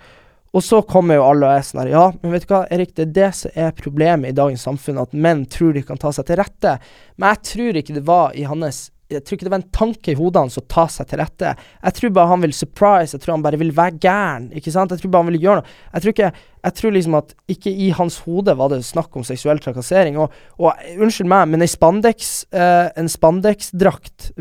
Og 0.56 0.64
så 0.64 0.78
kommer 0.88 1.18
jo 1.18 1.26
alle 1.28 1.50
og 1.50 1.52
er 1.52 1.66
sånn 1.68 1.82
her 1.82 1.90
Ja, 1.92 2.04
men 2.22 2.32
vet 2.32 2.46
du 2.48 2.54
hva, 2.54 2.62
Erik, 2.72 2.94
det 2.96 3.10
er 3.10 3.16
det 3.18 3.32
som 3.36 3.58
er 3.60 3.74
problemet 3.76 4.32
i 4.32 4.38
dagens 4.38 4.64
samfunn, 4.64 5.02
at 5.02 5.12
menn 5.12 5.44
tror 5.52 5.76
de 5.76 5.84
kan 5.84 6.00
ta 6.00 6.14
seg 6.16 6.30
til 6.30 6.40
rette. 6.40 6.78
Men 7.20 7.34
jeg 7.34 7.42
tror 7.50 7.82
ikke 7.82 7.98
det 7.98 8.06
var 8.08 8.32
i 8.40 8.46
hans 8.48 8.86
jeg 9.12 9.22
tror 9.22 9.38
ikke 9.38 9.46
det 9.46 9.54
var 9.54 9.62
en 9.62 9.74
tanke 9.76 10.12
i 10.12 10.18
hodet 10.18 10.42
hans 10.42 10.58
å 10.58 10.64
ta 10.72 10.88
seg 10.90 11.10
til 11.12 11.20
rette. 11.22 11.52
Jeg 11.78 11.98
tror 11.98 12.14
bare 12.16 12.32
han 12.32 12.42
vil 12.42 12.56
surprise, 12.58 13.14
jeg 13.14 13.22
tror 13.22 13.36
han 13.36 13.46
bare 13.46 13.60
vil 13.62 13.74
være 13.76 14.00
gæren. 14.02 14.48
Ikke 14.58 14.74
sant? 14.74 14.94
Jeg 14.96 15.04
tror 15.04 15.14
bare 15.14 15.28
han 15.28 15.34
vil 15.34 15.46
gjøre 15.46 15.62
noe. 15.62 15.74
Jeg 15.94 16.06
tror 16.06 16.16
ikke 16.16 16.34
Jeg 16.66 16.74
tror 16.80 16.94
liksom 16.96 17.16
at 17.20 17.34
ikke 17.54 17.70
i 17.70 17.92
hans 17.94 18.16
hode 18.26 18.56
var 18.58 18.72
det 18.72 18.80
snakk 18.82 19.14
om 19.14 19.22
seksuell 19.28 19.60
trakassering. 19.62 20.16
Og, 20.18 20.34
og 20.58 20.96
unnskyld 20.98 21.30
meg, 21.30 21.52
men 21.52 21.62
ei 21.62 21.70
spandex, 21.70 22.48
eh, 22.50 22.90
en 22.98 23.12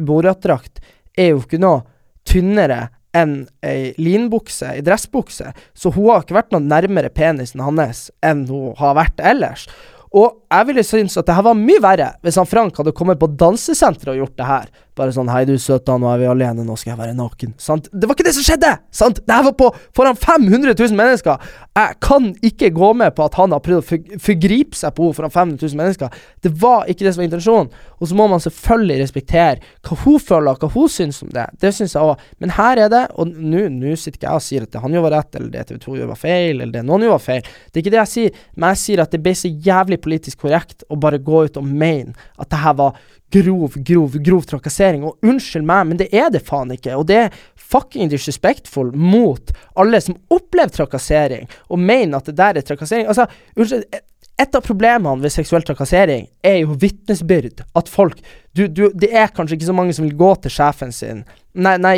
Borat-drakt, 0.09 0.80
er 1.21 1.35
jo 1.35 1.42
ikke 1.42 1.61
noe 1.61 1.83
tynnere 2.25 2.87
enn 3.14 3.42
ei 3.61 3.92
linbukse, 4.00 4.73
ei 4.73 4.83
dressbukse. 4.85 5.52
Så 5.76 5.92
hun 5.94 6.11
har 6.11 6.25
ikke 6.25 6.38
vært 6.38 6.54
noe 6.54 6.64
nærmere 6.64 7.12
penisen 7.14 7.62
hans 7.62 8.09
enn 8.25 8.47
hun 8.49 8.73
har 8.80 8.97
vært 8.99 9.21
ellers. 9.21 9.68
Og 10.14 10.44
jeg 10.47 10.68
ville 10.68 10.85
synes 10.87 11.16
at 11.18 11.26
det 11.26 11.35
her 11.35 11.42
var 11.42 11.59
mye 11.59 11.83
verre 11.83 12.12
hvis 12.23 12.38
han 12.38 12.47
Frank 12.47 12.76
hadde 12.78 12.94
kommet 12.94 13.18
på 13.18 13.28
dansesenteret 13.35 14.12
og 14.14 14.21
gjort 14.23 14.37
det 14.38 14.47
her. 14.47 14.68
Bare 14.94 15.10
sånn 15.10 15.26
'Hei, 15.26 15.44
du 15.44 15.56
søta, 15.58 15.96
nå 15.98 16.06
er 16.06 16.20
vi 16.22 16.26
alene, 16.30 16.62
nå 16.62 16.76
skal 16.78 16.92
jeg 16.92 16.98
være 17.00 17.16
naken'. 17.18 17.54
Sant? 17.58 17.88
Det 17.90 18.06
var 18.06 18.14
ikke 18.14 18.28
det 18.28 18.34
som 18.36 18.44
skjedde! 18.46 18.78
Sant? 18.94 19.18
Det 19.26 19.34
her 19.34 19.42
var 19.42 19.56
på 19.58 19.70
foran 19.92 20.14
500 20.14 20.74
000 20.78 20.94
mennesker. 20.94 21.40
Jeg 21.74 21.96
kan 22.00 22.28
ikke 22.42 22.70
gå 22.70 22.92
med 22.94 23.14
på 23.16 23.24
at 23.24 23.34
han 23.34 23.50
har 23.50 23.58
prøvd 23.58 23.82
å 23.82 24.18
forgripe 24.22 24.78
seg 24.78 24.94
på 24.94 25.08
henne 25.08 25.18
foran 25.18 25.34
500 25.34 25.58
000 25.66 25.80
mennesker. 25.80 26.08
Det 26.40 26.52
var 26.62 26.86
ikke 26.86 27.04
det 27.04 27.14
som 27.14 27.22
var 27.22 27.26
intensjonen. 27.26 27.72
Og 27.98 28.08
så 28.08 28.14
må 28.14 28.28
man 28.30 28.38
selvfølgelig 28.38 29.00
respektere 29.02 29.58
hva 29.82 29.98
hun 30.04 30.20
føler, 30.22 30.60
hva 30.62 30.70
hun 30.70 30.88
syns 30.88 31.22
om 31.26 31.32
det. 31.34 31.48
Det 31.58 31.74
syns 31.74 31.96
jeg 31.96 32.02
òg. 32.02 32.22
Men 32.38 32.54
her 32.54 32.84
er 32.86 32.92
det, 32.92 33.02
og 33.18 33.34
nå 33.34 33.96
sitter 33.96 34.20
ikke 34.20 34.30
jeg 34.30 34.38
og 34.38 34.46
sier 34.46 34.62
at 34.62 34.70
det 34.70 34.84
han 34.84 34.94
gjorde 34.94 35.08
var 35.08 35.16
rett, 35.18 35.34
eller 35.34 35.50
det 35.50 35.66
TV 35.66 35.80
2 35.82 35.96
gjorde 35.98 36.12
var 36.12 36.22
feil, 36.22 36.60
eller 36.60 36.72
det 36.76 36.84
noen 36.86 37.02
gjorde 37.02 37.18
var 37.18 37.26
feil. 37.26 37.42
Det 37.42 37.80
er 37.80 37.82
ikke 37.82 37.94
det 37.96 38.02
jeg 38.04 38.12
sier, 38.14 38.38
men 38.54 38.74
jeg 38.74 38.82
sier 38.84 39.02
at 39.02 39.10
det 39.10 39.22
ble 39.24 39.34
så 39.34 39.50
jævlig 39.50 40.00
politisk 40.06 40.46
korrekt 40.46 40.86
å 40.86 40.98
bare 41.00 41.18
gå 41.18 41.44
ut 41.48 41.58
og 41.58 41.66
mene 41.66 42.14
at 42.38 42.50
det 42.52 42.62
her 42.62 42.78
var 42.78 42.98
grov, 43.34 43.76
grov, 43.90 44.16
grov 44.22 44.46
trakassering. 44.48 45.04
Og 45.04 45.26
unnskyld 45.26 45.66
meg, 45.66 45.90
men 45.90 46.00
det 46.00 46.08
er 46.14 46.30
det 46.34 46.44
faen 46.46 46.72
ikke. 46.74 46.96
Og 46.98 47.06
det 47.10 47.20
er 47.26 47.36
fucking 47.74 48.10
disrespectful 48.12 48.94
mot 48.94 49.54
alle 49.80 50.00
som 50.04 50.18
opplever 50.32 50.74
trakassering, 50.74 51.48
og 51.68 51.80
mener 51.82 52.18
at 52.18 52.30
det 52.30 52.38
der 52.40 52.60
er 52.60 52.66
trakassering. 52.66 53.08
Altså, 53.10 53.28
unnskyld. 53.56 53.86
Et 54.34 54.56
av 54.58 54.64
problemene 54.66 55.22
ved 55.22 55.30
seksuell 55.30 55.62
trakassering 55.62 56.24
er 56.42 56.56
jo 56.64 56.74
vitnesbyrd. 56.82 57.60
At 57.78 57.90
folk 57.90 58.18
du, 58.50 58.66
du, 58.66 58.88
Det 58.90 59.12
er 59.14 59.30
kanskje 59.30 59.54
ikke 59.54 59.68
så 59.68 59.74
mange 59.76 59.94
som 59.94 60.08
vil 60.08 60.16
gå 60.18 60.32
til 60.42 60.50
sjefen 60.50 60.90
sin 60.94 61.22
Nei, 61.54 61.76
nei 61.78 61.94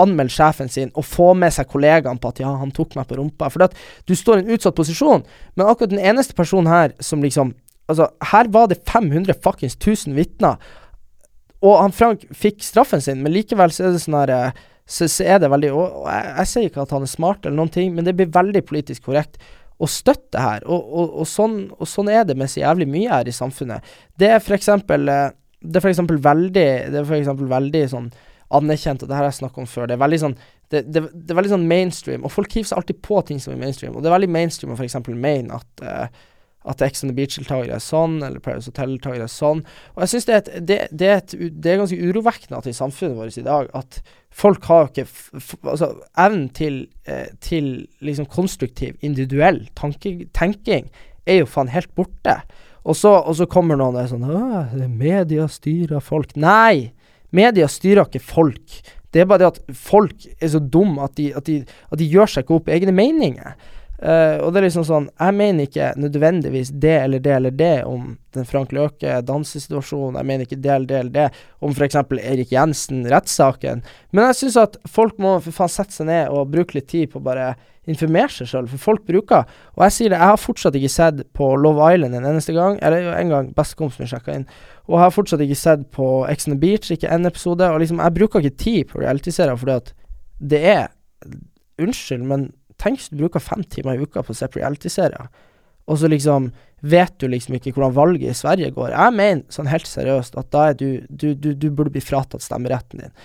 anmelde 0.00 0.32
sjefen 0.32 0.70
sin 0.72 0.88
og 0.96 1.04
få 1.04 1.34
med 1.36 1.52
seg 1.52 1.68
kollegaene 1.68 2.16
på 2.16 2.30
at 2.32 2.40
'ja, 2.40 2.54
han 2.56 2.72
tok 2.72 2.96
meg 2.96 3.04
på 3.04 3.18
rumpa'. 3.18 3.50
For 3.52 3.68
du 4.08 4.14
står 4.16 4.38
i 4.38 4.40
en 4.40 4.54
utsatt 4.56 4.74
posisjon. 4.74 5.26
Men 5.56 5.66
akkurat 5.66 5.90
den 5.90 6.00
eneste 6.00 6.32
personen 6.32 6.72
her 6.72 6.94
som 7.00 7.20
liksom 7.20 7.52
Altså, 7.90 8.08
her 8.30 8.48
var 8.52 8.70
det 8.70 8.80
500 8.88 9.36
fuckings 9.44 9.76
1000 9.76 10.16
vitner, 10.16 10.56
og 11.64 11.80
han 11.80 11.94
Frank 11.96 12.24
fikk 12.36 12.62
straffen 12.64 13.02
sin, 13.04 13.22
men 13.24 13.32
likevel 13.32 13.72
så 13.72 13.86
er 13.86 13.94
det 13.94 14.02
sånn 14.04 14.18
her 14.18 14.32
eh, 14.34 14.62
så, 14.84 15.06
så, 15.08 15.24
er 15.24 15.38
det 15.40 15.48
veldig 15.48 15.70
Og, 15.72 16.02
jeg, 16.12 16.32
jeg, 16.36 16.48
sier 16.50 16.66
ikke 16.68 16.82
at 16.82 16.90
han 16.92 17.06
er 17.06 17.10
smart 17.12 17.46
eller 17.46 17.56
noen 17.56 17.72
ting, 17.72 17.94
men 17.96 18.04
det 18.04 18.12
blir 18.18 18.32
veldig 18.32 18.60
politisk 18.68 19.06
korrekt 19.08 19.38
å 19.80 19.88
støtte 19.90 20.40
her. 20.40 20.66
Og, 20.68 20.82
og, 20.84 21.14
og 21.22 21.28
sånn, 21.28 21.56
sånn, 21.88 22.10
er 22.12 22.26
det 22.28 22.36
med 22.38 22.52
så 22.52 22.60
jævlig 22.60 22.86
mye 22.92 23.10
her 23.10 23.30
i 23.30 23.34
samfunnet. 23.34 23.94
Det 24.20 24.28
er 24.36 24.44
for 24.44 24.56
eksempel 24.58 25.08
eh, 25.08 25.30
Det 25.64 25.80
er 25.80 25.86
for 25.86 25.90
eksempel 25.94 26.20
veldig 26.20 26.68
Det 26.92 27.00
er 27.00 27.08
for 27.08 27.16
eksempel 27.16 27.48
veldig 27.48 27.82
sånn 27.94 28.12
anerkjent, 28.54 29.02
og 29.02 29.08
det 29.08 29.16
her 29.16 29.24
har 29.24 29.32
jeg 29.32 29.40
snakket 29.40 29.62
om 29.62 29.66
før. 29.66 29.88
Det 29.88 29.96
er 29.96 30.04
veldig 30.04 30.20
sånn 30.20 30.36
det, 30.70 30.82
det, 30.92 31.00
det, 31.12 31.32
er 31.32 31.38
veldig 31.38 31.54
sånn 31.54 31.66
mainstream, 31.68 32.22
og 32.24 32.32
folk 32.32 32.52
hiver 32.54 32.68
seg 32.68 32.78
alltid 32.80 33.00
på 33.04 33.18
ting 33.28 33.40
som 33.42 33.54
er 33.54 33.60
mainstream. 33.60 33.96
Og 33.96 34.04
det 34.04 34.10
er 34.10 34.14
veldig 34.14 34.30
mainstream 34.36 34.74
å 34.74 34.76
f.eks. 34.78 34.96
mene 35.10 35.58
at 35.58 35.82
uh, 35.84 36.22
at 36.64 36.82
Ex 36.84 37.04
on 37.04 37.10
the 37.10 37.16
Beach-deltakere 37.16 37.76
er 37.76 37.82
sånn, 37.82 38.18
eller 38.24 38.42
Paris 38.42 38.68
Hotel-deltakere 38.70 39.26
er 39.26 39.32
sånn. 39.32 39.62
Og 39.94 40.04
jeg 40.04 40.14
syns 40.14 40.28
det, 40.30 40.40
det, 40.56 40.78
det, 40.90 41.10
det, 41.36 41.70
er 41.70 41.80
ganske 41.82 41.98
urovekkende 42.00 42.60
at 42.60 42.68
i 42.70 42.76
samfunnet 42.76 43.18
vårt 43.18 43.40
i 43.40 43.46
dag 43.46 43.68
at 43.76 44.00
folk 44.34 44.64
har 44.70 44.88
ikke 44.88 45.06
altså, 45.62 45.92
evnen 46.24 46.48
til, 46.56 46.80
eh, 47.06 47.28
til 47.44 47.70
liksom 48.04 48.28
konstruktiv, 48.32 48.96
individuell 49.04 49.62
tanke, 49.78 50.16
tenking 50.34 50.88
er 51.28 51.42
jo 51.42 51.50
faen 51.50 51.72
helt 51.72 51.92
borte. 51.96 52.40
Og 52.84 52.96
så, 52.98 53.14
og 53.16 53.36
så 53.38 53.48
kommer 53.48 53.78
noen 53.80 53.96
og 53.96 54.02
er 54.02 54.10
sånn 54.12 54.90
Media 54.98 55.46
styrer 55.48 56.04
folk. 56.04 56.34
Nei! 56.36 56.92
Media 57.34 57.68
styrer 57.70 58.06
ikke 58.06 58.22
folk. 58.22 58.82
Det 59.14 59.22
er 59.22 59.28
bare 59.30 59.44
det 59.44 59.52
at 59.52 59.78
folk 59.78 60.26
er 60.42 60.50
så 60.50 60.60
dumme 60.60 61.04
at 61.06 61.14
de, 61.18 61.30
at 61.36 61.48
at 61.48 61.98
de 62.00 62.10
gjør 62.10 62.30
seg 62.30 62.44
ikke 62.44 62.58
opp 62.58 62.70
egne 62.72 62.94
meninger. 62.94 63.54
Uh, 64.04 64.36
og 64.44 64.50
det 64.52 64.58
er 64.60 64.64
liksom 64.66 64.84
sånn 64.84 65.04
Jeg 65.16 65.32
mener 65.32 65.64
ikke 65.64 65.86
nødvendigvis 65.96 66.74
det 66.76 66.96
eller 67.06 67.22
det 67.24 67.30
eller 67.38 67.54
det 67.56 67.74
om 67.88 68.10
den 68.36 68.44
Frank 68.44 68.72
Løke 68.74 69.20
dansesituasjonen. 69.24 70.18
Jeg 70.20 70.28
mener 70.28 70.44
ikke 70.44 70.58
det 70.60 70.72
eller 70.74 70.88
det 70.90 70.98
eller 70.98 71.14
det 71.14 71.28
om 71.64 71.72
f.eks. 71.72 71.96
Erik 72.20 72.52
Jensen, 72.52 73.04
rettssaken. 73.08 73.80
Men 74.12 74.28
jeg 74.28 74.40
syns 74.42 74.58
at 74.60 74.76
folk 74.90 75.16
må 75.22 75.38
for 75.44 75.56
faen 75.56 75.72
sette 75.72 75.96
seg 75.96 76.10
ned 76.10 76.34
og 76.34 76.50
bruke 76.52 76.76
litt 76.76 76.90
tid 76.90 77.14
på 77.14 77.22
bare 77.24 77.54
informere 77.88 78.32
seg 78.32 78.48
sjøl, 78.48 78.68
for 78.72 78.80
folk 78.80 79.04
bruker 79.08 79.44
Og 79.76 79.84
jeg 79.84 79.94
sier 79.96 80.12
det, 80.12 80.18
jeg 80.20 80.32
har 80.32 80.40
fortsatt 80.40 80.76
ikke 80.78 80.92
sett 80.92 81.22
på 81.36 81.50
Love 81.60 81.88
Island 81.94 82.16
en 82.16 82.28
eneste 82.28 82.54
gang. 82.56 82.76
Eller 82.84 83.08
en 83.14 83.32
gang 83.32 83.50
bestekompisen 83.56 84.04
min 84.04 84.12
sjekka 84.12 84.36
inn. 84.36 84.48
Og 84.88 84.98
jeg 84.98 85.04
har 85.04 85.14
fortsatt 85.14 85.44
ikke 85.44 85.60
sett 85.62 85.88
på 85.94 86.10
Ex 86.28 86.48
on 86.48 86.56
the 86.56 86.60
Beach, 86.60 86.90
ikke 86.92 87.12
en 87.12 87.28
episode. 87.28 87.70
Og 87.70 87.80
liksom, 87.80 88.02
jeg 88.04 88.16
bruker 88.18 88.44
ikke 88.44 88.62
tid 88.64 88.92
på 88.92 89.00
realityserier 89.04 89.56
fordi 89.60 89.78
at 89.78 89.94
det 90.40 90.60
er 90.74 90.86
Unnskyld, 91.80 92.22
men 92.30 92.52
Tenk 92.80 93.00
hvis 93.00 93.10
du 93.12 93.20
bruker 93.20 93.42
fem 93.42 93.64
timer 93.70 93.98
i 93.98 94.04
uka 94.04 94.22
på 94.24 94.34
å 94.34 94.38
se 94.38 94.48
på 94.50 94.60
reality-serier, 94.60 95.30
og 95.84 96.00
så 96.00 96.08
liksom 96.08 96.50
vet 96.84 97.14
du 97.20 97.28
liksom 97.28 97.56
ikke 97.56 97.72
hvordan 97.74 97.96
valget 97.96 98.32
i 98.32 98.36
Sverige 98.36 98.72
går. 98.74 98.92
Jeg 98.92 99.16
mener 99.16 99.44
sånn 99.52 99.70
helt 99.72 99.88
seriøst 99.88 100.36
at 100.40 100.50
da 100.52 100.68
er 100.70 100.76
du 100.80 100.88
Du, 101.08 101.32
du, 101.34 101.54
du 101.54 101.70
burde 101.70 101.92
bli 101.94 102.04
fratatt 102.04 102.44
stemmeretten 102.44 103.04
din. 103.04 103.16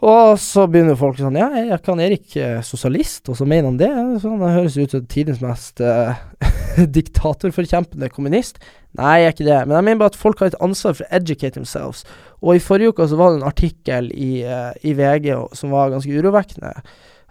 Og 0.00 0.38
så 0.40 0.64
begynner 0.70 0.96
folk 0.96 1.18
sånn 1.20 1.36
Ja, 1.36 1.50
jeg 1.60 1.80
kan 1.84 2.00
Erik 2.00 2.36
eh, 2.40 2.62
sosialist? 2.64 3.28
Og 3.28 3.36
så 3.36 3.44
mener 3.44 3.68
han 3.68 3.80
det. 3.80 3.90
Sånn, 4.22 4.40
det 4.40 4.54
høres 4.54 4.78
ut 4.80 4.94
som 4.96 5.04
tidens 5.12 5.42
mest 5.44 5.82
uh, 5.84 6.16
diktatorforkjempende 6.98 8.08
kommunist. 8.14 8.62
Nei, 8.96 9.20
jeg 9.20 9.28
er 9.28 9.36
ikke 9.36 9.48
det. 9.50 9.60
Men 9.66 9.76
jeg 9.76 9.88
mener 9.90 10.02
bare 10.02 10.14
at 10.14 10.18
folk 10.22 10.40
har 10.40 10.50
et 10.50 10.58
ansvar 10.64 10.96
for 10.96 11.04
å 11.04 11.20
educate 11.20 11.58
themselves. 11.58 12.06
Og 12.40 12.56
i 12.56 12.64
forrige 12.64 12.94
uke 12.94 13.10
så 13.10 13.20
var 13.20 13.34
det 13.34 13.42
en 13.42 13.50
artikkel 13.50 14.10
i, 14.16 14.32
uh, 14.48 14.72
i 14.80 14.96
VG 14.96 15.34
som 15.58 15.76
var 15.76 15.92
ganske 15.92 16.16
urovekkende 16.16 16.72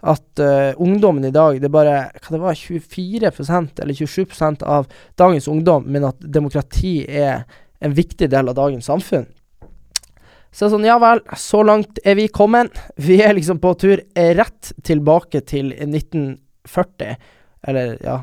at 0.00 0.40
uh, 0.40 0.72
ungdommen 0.80 1.26
i 1.28 1.32
dag 1.34 1.58
Det 1.60 1.68
er 1.68 1.74
bare 1.74 1.96
hva 2.14 2.32
det 2.32 2.40
var, 2.40 2.56
24% 2.56 3.82
eller 3.82 3.98
27% 3.98 4.64
av 4.64 4.88
dagens 5.20 5.48
ungdom 5.48 5.84
men 5.84 6.06
at 6.08 6.22
demokrati 6.24 7.02
er 7.04 7.44
en 7.80 7.94
viktig 7.96 8.28
del 8.32 8.48
av 8.50 8.56
dagens 8.56 8.88
samfunn. 8.88 9.26
Så 10.52 10.68
sånn, 10.68 10.84
ja 10.84 10.98
vel, 11.00 11.22
så 11.38 11.62
langt 11.64 12.00
er 12.04 12.16
vi 12.18 12.26
kommet. 12.28 12.74
Vi 12.98 13.20
er 13.22 13.36
liksom 13.36 13.60
på 13.62 13.72
tur 13.78 14.02
rett 14.36 14.72
tilbake 14.84 15.40
til 15.46 15.70
1940, 15.76 17.14
eller 17.70 17.94
ja, 18.02 18.16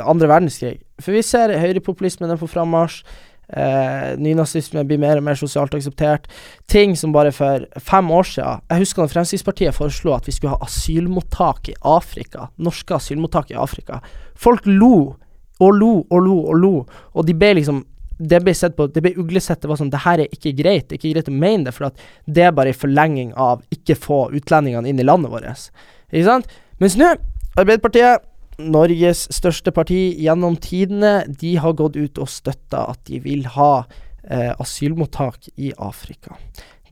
andre 0.00 0.30
verdenskrig. 0.30 0.78
For 1.02 1.14
vi 1.14 1.22
ser 1.26 1.52
høyrepopulismen 1.60 2.32
er 2.32 2.40
på 2.40 2.48
frammarsj. 2.50 3.02
Eh, 3.48 4.14
nynazisme 4.16 4.86
blir 4.88 5.00
mer 5.02 5.20
og 5.20 5.26
mer 5.26 5.36
sosialt 5.36 5.74
akseptert. 5.76 6.28
Ting 6.70 6.94
som 6.96 7.12
bare 7.12 7.32
for 7.34 7.66
fem 7.76 8.10
år 8.10 8.24
siden 8.24 8.62
Jeg 8.70 8.84
husker 8.86 9.02
da 9.02 9.12
Fremskrittspartiet 9.12 9.76
foreslo 9.76 10.14
at 10.16 10.28
vi 10.28 10.32
skulle 10.32 10.54
ha 10.56 10.64
asylmottak 10.64 11.68
i 11.68 11.74
Afrika. 11.82 12.48
Norske 12.56 12.96
asylmottak 12.96 13.52
i 13.52 13.58
Afrika. 13.60 14.00
Folk 14.34 14.64
lo 14.66 15.16
og 15.60 15.74
lo 15.74 15.92
og 16.10 16.22
lo 16.24 16.38
og 16.48 16.56
lo, 16.58 16.86
og 17.14 17.26
de 17.26 17.34
ble 17.34 17.54
liksom 17.60 17.84
det 18.18 18.38
ble 18.44 18.52
sett 18.54 18.76
på, 18.78 18.86
det 18.86 19.02
ble 19.02 19.10
uglesett. 19.18 19.60
Det 19.60 19.68
var 19.68 19.78
sånn 19.80 19.90
Det 19.90 20.04
her 20.04 20.20
er 20.22 20.30
ikke 20.30 20.52
greit. 20.54 20.88
Det 20.88 20.94
er 20.94 21.00
ikke 21.00 21.14
greit 21.16 21.30
å 21.30 21.34
mene 21.34 21.66
det, 21.66 21.74
for 21.74 21.88
at 21.88 22.04
det 22.30 22.44
er 22.46 22.52
bare 22.54 22.70
en 22.70 22.78
forlenging 22.78 23.32
av 23.34 23.64
ikke 23.74 23.96
få 23.98 24.20
utlendingene 24.38 24.88
inn 24.88 25.02
i 25.02 25.06
landet 25.06 25.32
vårt. 25.32 25.66
Ikke 26.12 26.28
sant? 26.28 26.54
Mens 26.78 26.94
nå 26.98 27.10
Arbeiderpartiet, 27.58 28.22
Norges 28.62 29.24
største 29.34 29.72
parti 29.74 30.14
gjennom 30.22 30.56
tidene, 30.62 31.24
de 31.26 31.56
har 31.60 31.74
gått 31.78 31.96
ut 31.98 32.20
og 32.22 32.30
støtta 32.30 32.84
at 32.92 33.00
de 33.08 33.18
vil 33.24 33.48
ha 33.56 33.84
eh, 34.28 34.52
asylmottak 34.62 35.50
i 35.56 35.72
Afrika. 35.78 36.38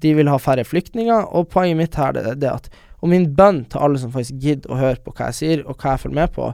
De 0.02 0.14
vil 0.18 0.30
ha 0.30 0.38
færre 0.42 0.64
flyktninger, 0.66 1.28
og 1.30 1.50
poenget 1.52 1.78
mitt 1.78 1.98
her 2.00 2.18
er 2.18 2.34
det 2.34 2.50
at 2.50 2.72
Og 3.02 3.10
min 3.10 3.24
bønn 3.34 3.64
til 3.66 3.82
alle 3.82 3.98
som 3.98 4.12
faktisk 4.14 4.38
gidder 4.38 4.70
å 4.70 4.76
høre 4.78 5.00
på 5.02 5.10
hva 5.10 5.32
jeg 5.32 5.38
sier, 5.38 5.62
og 5.66 5.74
hva 5.74 5.96
jeg 5.96 6.04
følger 6.04 6.20
med 6.20 6.34
på 6.36 6.52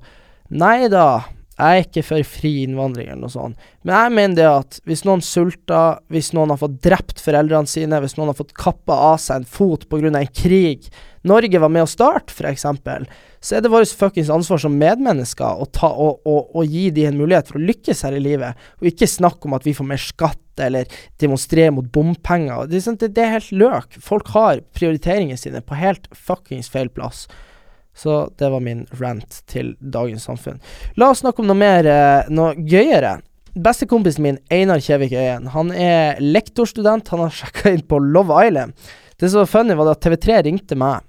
Nei 0.48 0.88
da, 0.88 1.26
jeg 1.58 1.80
er 1.80 1.84
ikke 1.84 2.04
for 2.06 2.24
fri 2.24 2.52
innvandring 2.62 3.10
eller 3.10 3.26
noe 3.26 3.32
sånt. 3.32 3.58
Men 3.82 3.96
jeg 3.96 4.14
mener 4.14 4.36
det 4.38 4.46
at 4.46 4.78
hvis 4.88 5.02
noen 5.04 5.20
sulter, 5.20 5.98
hvis 6.08 6.30
noen 6.32 6.54
har 6.54 6.60
fått 6.60 6.78
drept 6.84 7.20
foreldrene 7.20 7.68
sine, 7.68 7.98
hvis 8.00 8.14
noen 8.16 8.30
har 8.30 8.38
fått 8.38 8.54
kappa 8.56 8.94
av 9.10 9.18
seg 9.20 9.42
en 9.42 9.48
fot 9.58 9.88
pga. 9.90 10.08
en 10.08 10.30
krig 10.32 10.86
Norge 11.26 11.58
var 11.58 11.72
med 11.72 11.86
å 11.86 11.90
starte, 11.90 12.34
f.eks., 12.34 12.66
så 13.40 13.54
er 13.54 13.62
det 13.62 13.70
vårt 13.70 13.92
fuckings 13.94 14.30
ansvar 14.34 14.58
som 14.62 14.74
medmennesker 14.78 15.62
å, 15.62 15.66
ta, 15.70 15.90
å, 15.90 16.08
å, 16.26 16.36
å, 16.58 16.64
gi 16.66 16.88
de 16.94 17.06
en 17.06 17.18
mulighet 17.18 17.50
for 17.50 17.60
å 17.60 17.66
lykkes 17.68 18.02
her 18.06 18.16
i 18.18 18.22
livet, 18.22 18.58
og 18.80 18.90
ikke 18.90 19.06
snakke 19.10 19.46
om 19.46 19.54
at 19.58 19.66
vi 19.66 19.76
får 19.78 19.86
mer 19.86 20.02
skatt 20.02 20.62
eller 20.62 20.90
demonstrere 21.22 21.70
mot 21.74 21.86
bompenger. 21.94 22.66
Det, 22.66 22.82
det, 22.98 23.12
det 23.14 23.24
er 23.24 23.36
helt 23.36 23.52
løk. 23.54 24.00
Folk 24.02 24.32
har 24.34 24.64
prioriteringene 24.74 25.38
sine 25.38 25.62
på 25.62 25.78
helt 25.78 26.10
fuckings 26.14 26.70
feil 26.72 26.90
plass. 26.90 27.28
Så 27.98 28.28
det 28.38 28.50
var 28.50 28.62
min 28.62 28.84
rant 28.98 29.40
til 29.50 29.72
dagens 29.78 30.28
samfunn. 30.28 30.60
La 30.98 31.10
oss 31.10 31.22
snakke 31.24 31.42
om 31.42 31.48
noe 31.50 31.58
mer, 31.58 31.86
eh, 31.86 32.30
noe 32.30 32.54
gøyere. 32.58 33.16
Bestekompisen 33.58 34.22
min, 34.22 34.38
Einar 34.54 34.82
Kjevik 34.82 35.16
Øyen, 35.18 35.48
han 35.50 35.72
er 35.74 36.20
lektorstudent. 36.22 37.10
Han 37.14 37.24
har 37.26 37.34
sjekka 37.40 37.72
inn 37.74 37.82
på 37.86 37.98
Love 38.02 38.38
Island. 38.46 38.74
Det 39.18 39.30
som 39.30 39.42
var 39.42 39.50
funny, 39.50 39.74
var 39.74 39.90
at 39.94 40.04
TV3 40.04 40.42
ringte 40.46 40.78
meg 40.78 41.02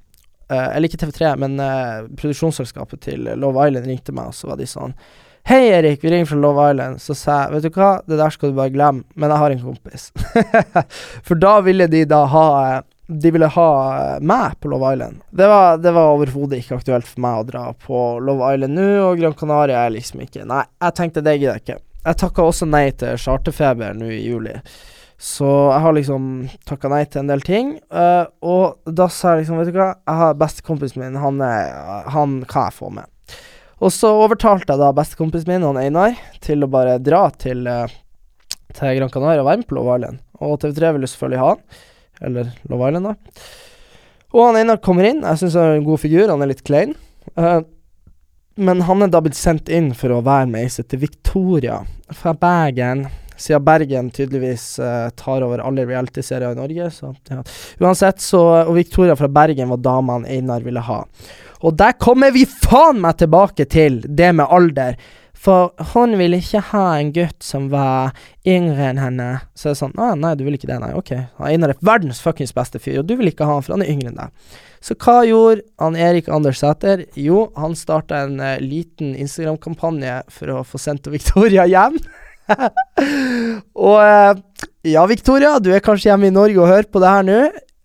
Uh, 0.50 0.76
eller 0.76 0.90
ikke 0.90 1.02
TV3, 1.04 1.34
men 1.44 1.60
uh, 1.62 2.06
produksjonsselskapet 2.18 3.04
til 3.06 3.28
Love 3.38 3.68
Island 3.68 3.86
ringte 3.90 4.16
meg, 4.16 4.32
og 4.32 4.38
så 4.38 4.50
var 4.50 4.58
de 4.58 4.66
sånn 4.70 4.96
Hei, 5.50 5.70
Erik, 5.72 6.04
vi 6.04 6.10
ringer 6.12 6.26
fra 6.26 6.38
Love 6.38 6.72
Island. 6.72 7.02
Så 7.02 7.16
sa 7.16 7.44
jeg, 7.44 7.54
vet 7.56 7.64
du 7.64 7.78
hva, 7.80 7.94
det 8.06 8.20
der 8.20 8.34
skal 8.34 8.52
du 8.52 8.58
bare 8.60 8.74
glemme, 8.74 9.06
men 9.16 9.32
jeg 9.32 9.42
har 9.42 9.54
en 9.54 9.62
kompis. 9.64 10.10
For 11.26 11.40
da 11.40 11.56
ville 11.66 11.88
de 11.90 12.04
da 12.06 12.20
ha 12.30 12.44
De 13.08 13.32
ville 13.34 13.48
ha 13.50 13.70
meg 14.22 14.60
på 14.62 14.70
Love 14.70 14.94
Island. 14.94 15.24
Det 15.32 15.48
var, 15.50 15.80
var 15.82 16.12
overhodet 16.12 16.60
ikke 16.60 16.78
aktuelt 16.78 17.08
for 17.10 17.24
meg 17.26 17.40
å 17.40 17.48
dra 17.48 17.64
på 17.74 18.04
Love 18.22 18.54
Island 18.54 18.78
nå, 18.78 18.88
og 19.08 19.18
Gran 19.18 19.34
Canaria 19.34 19.88
er 19.88 19.96
liksom 19.96 20.22
ikke 20.22 20.46
Nei, 20.46 20.62
jeg 20.86 20.98
tenkte 21.00 21.26
det 21.26 21.40
gidder 21.40 21.58
jeg 21.58 21.66
ikke. 21.66 21.80
Jeg 22.06 22.20
takka 22.22 22.46
også 22.46 22.68
nei 22.70 22.86
til 23.00 23.18
charterfeber 23.18 23.98
nå 23.98 24.12
i 24.14 24.22
juli. 24.22 24.54
Så 25.19 25.45
jeg 25.47 25.84
har 25.84 25.95
liksom 25.97 26.27
takka 26.67 26.89
nei 26.91 27.01
til 27.12 27.25
en 27.25 27.29
del 27.29 27.41
ting. 27.43 27.73
Uh, 27.91 28.23
og 28.39 28.91
da 28.95 29.10
sa 29.12 29.34
jeg 29.34 29.43
liksom, 29.43 29.60
vet 29.60 29.73
du 29.73 29.79
hva, 29.82 29.91
jeg 30.08 30.19
har 30.21 30.38
bestekompisen 30.39 31.03
min, 31.03 31.17
han, 31.19 31.41
er, 31.43 31.73
han 32.15 32.38
kan 32.47 32.69
jeg 32.69 32.77
få 32.77 32.91
med. 32.95 33.10
Og 33.84 33.91
så 33.95 34.13
overtalte 34.15 34.71
jeg 34.71 34.79
da 34.79 34.93
bestekompisen 34.95 35.51
min, 35.51 35.65
han 35.67 35.79
Einar, 35.82 36.15
til 36.43 36.63
å 36.63 36.71
bare 36.71 36.97
dra 37.03 37.25
til, 37.36 37.67
uh, 37.67 37.91
til 38.71 38.95
Gran 38.95 39.12
Canaria 39.12 39.43
og 39.43 39.51
være 39.51 39.63
med 39.65 39.67
på 39.67 39.75
Love 39.75 39.99
Island. 39.99 40.23
Og 40.39 40.55
TV3 40.63 40.93
ville 40.95 41.12
selvfølgelig 41.12 41.43
ha 41.43 41.51
han. 41.51 41.84
Eller 42.29 42.55
Love 42.71 42.88
Island, 42.88 43.12
da. 43.12 43.43
Og 44.29 44.45
han 44.45 44.62
Einar 44.62 44.79
kommer 44.86 45.10
inn. 45.10 45.25
Jeg 45.27 45.43
syns 45.43 45.60
han 45.60 45.73
er 45.73 45.82
en 45.82 45.88
god 45.89 45.99
figur. 45.99 46.29
Han 46.32 46.45
er 46.45 46.53
litt 46.53 46.63
klein. 46.63 46.95
Uh, 47.36 47.60
men 48.60 48.88
han 48.88 49.03
er 49.03 49.12
da 49.12 49.19
blitt 49.23 49.39
sendt 49.39 49.67
inn 49.71 49.93
for 49.95 50.15
å 50.15 50.23
være 50.23 50.47
med 50.51 50.65
ei 50.65 50.71
som 50.71 50.88
Victoria 50.99 51.82
fra 52.15 52.34
Bergen 52.36 53.05
siden 53.39 53.65
Bergen 53.65 54.10
tydeligvis 54.15 54.65
uh, 54.84 55.10
tar 55.19 55.45
over 55.45 55.63
alle 55.63 55.86
realityserier 55.89 56.54
i 56.54 56.60
Norge. 56.60 56.89
Så, 56.95 57.13
ja. 57.32 57.43
Uansett, 57.80 58.21
så 58.21 58.41
Og 58.65 58.75
Victoria 58.75 59.15
fra 59.15 59.28
Bergen 59.28 59.71
var 59.73 59.82
dama 59.84 60.19
Einar 60.28 60.65
ville 60.65 60.84
ha. 60.84 61.04
Og 61.60 61.75
der 61.75 61.95
kommer 61.99 62.32
vi 62.32 62.45
faen 62.47 63.02
meg 63.04 63.17
tilbake 63.19 63.65
til 63.67 64.02
det 64.08 64.32
med 64.36 64.47
alder. 64.49 64.99
For 65.39 65.71
hun 65.93 66.17
ville 66.19 66.41
ikke 66.41 66.62
ha 66.73 66.86
en 66.97 67.13
gutt 67.15 67.43
som 67.43 67.69
var 67.71 68.12
yngre 68.47 68.89
enn 68.89 68.99
henne. 68.99 69.28
Så 69.56 69.69
det 69.69 69.75
er 69.75 69.80
sånn 69.80 69.95
Å 69.95 70.12
nei, 70.19 70.34
du 70.36 70.43
vil 70.43 70.58
ikke 70.58 70.67
det, 70.67 70.80
nei. 70.84 70.91
Ok. 70.99 71.13
Einar 71.47 71.71
er 71.71 71.86
verdens 71.86 72.19
fuckings 72.23 72.52
beste 72.56 72.82
fyr, 72.84 72.99
og 72.99 73.08
du 73.08 73.15
vil 73.19 73.32
ikke 73.32 73.47
ha 73.47 73.56
han, 73.56 73.63
for 73.63 73.78
han 73.78 73.86
er 73.86 73.93
yngre 73.93 74.12
enn 74.12 74.19
deg. 74.19 74.58
Så 74.84 74.95
hva 74.99 75.21
gjorde 75.28 75.63
han 75.80 75.95
Erik 75.99 76.28
Anders 76.32 76.60
Sæter? 76.60 77.06
Jo, 77.19 77.49
han 77.60 77.75
starta 77.75 78.23
en 78.25 78.39
uh, 78.39 78.58
liten 78.63 79.15
Instagram-kampanje 79.15 80.21
for 80.32 80.56
å 80.56 80.63
få 80.67 80.80
sendt 80.82 81.08
Victoria 81.12 81.67
hjem. 81.67 81.99
og 83.88 83.98
eh, 84.04 84.42
ja, 84.90 85.06
Victoria, 85.10 85.58
du 85.62 85.72
er 85.74 85.84
kanskje 85.84 86.12
hjemme 86.12 86.30
i 86.30 86.36
Norge 86.36 86.60
og 86.62 86.70
hører 86.70 86.90
på 86.92 87.02
det 87.04 87.14
her 87.14 87.26
nå. 87.28 87.40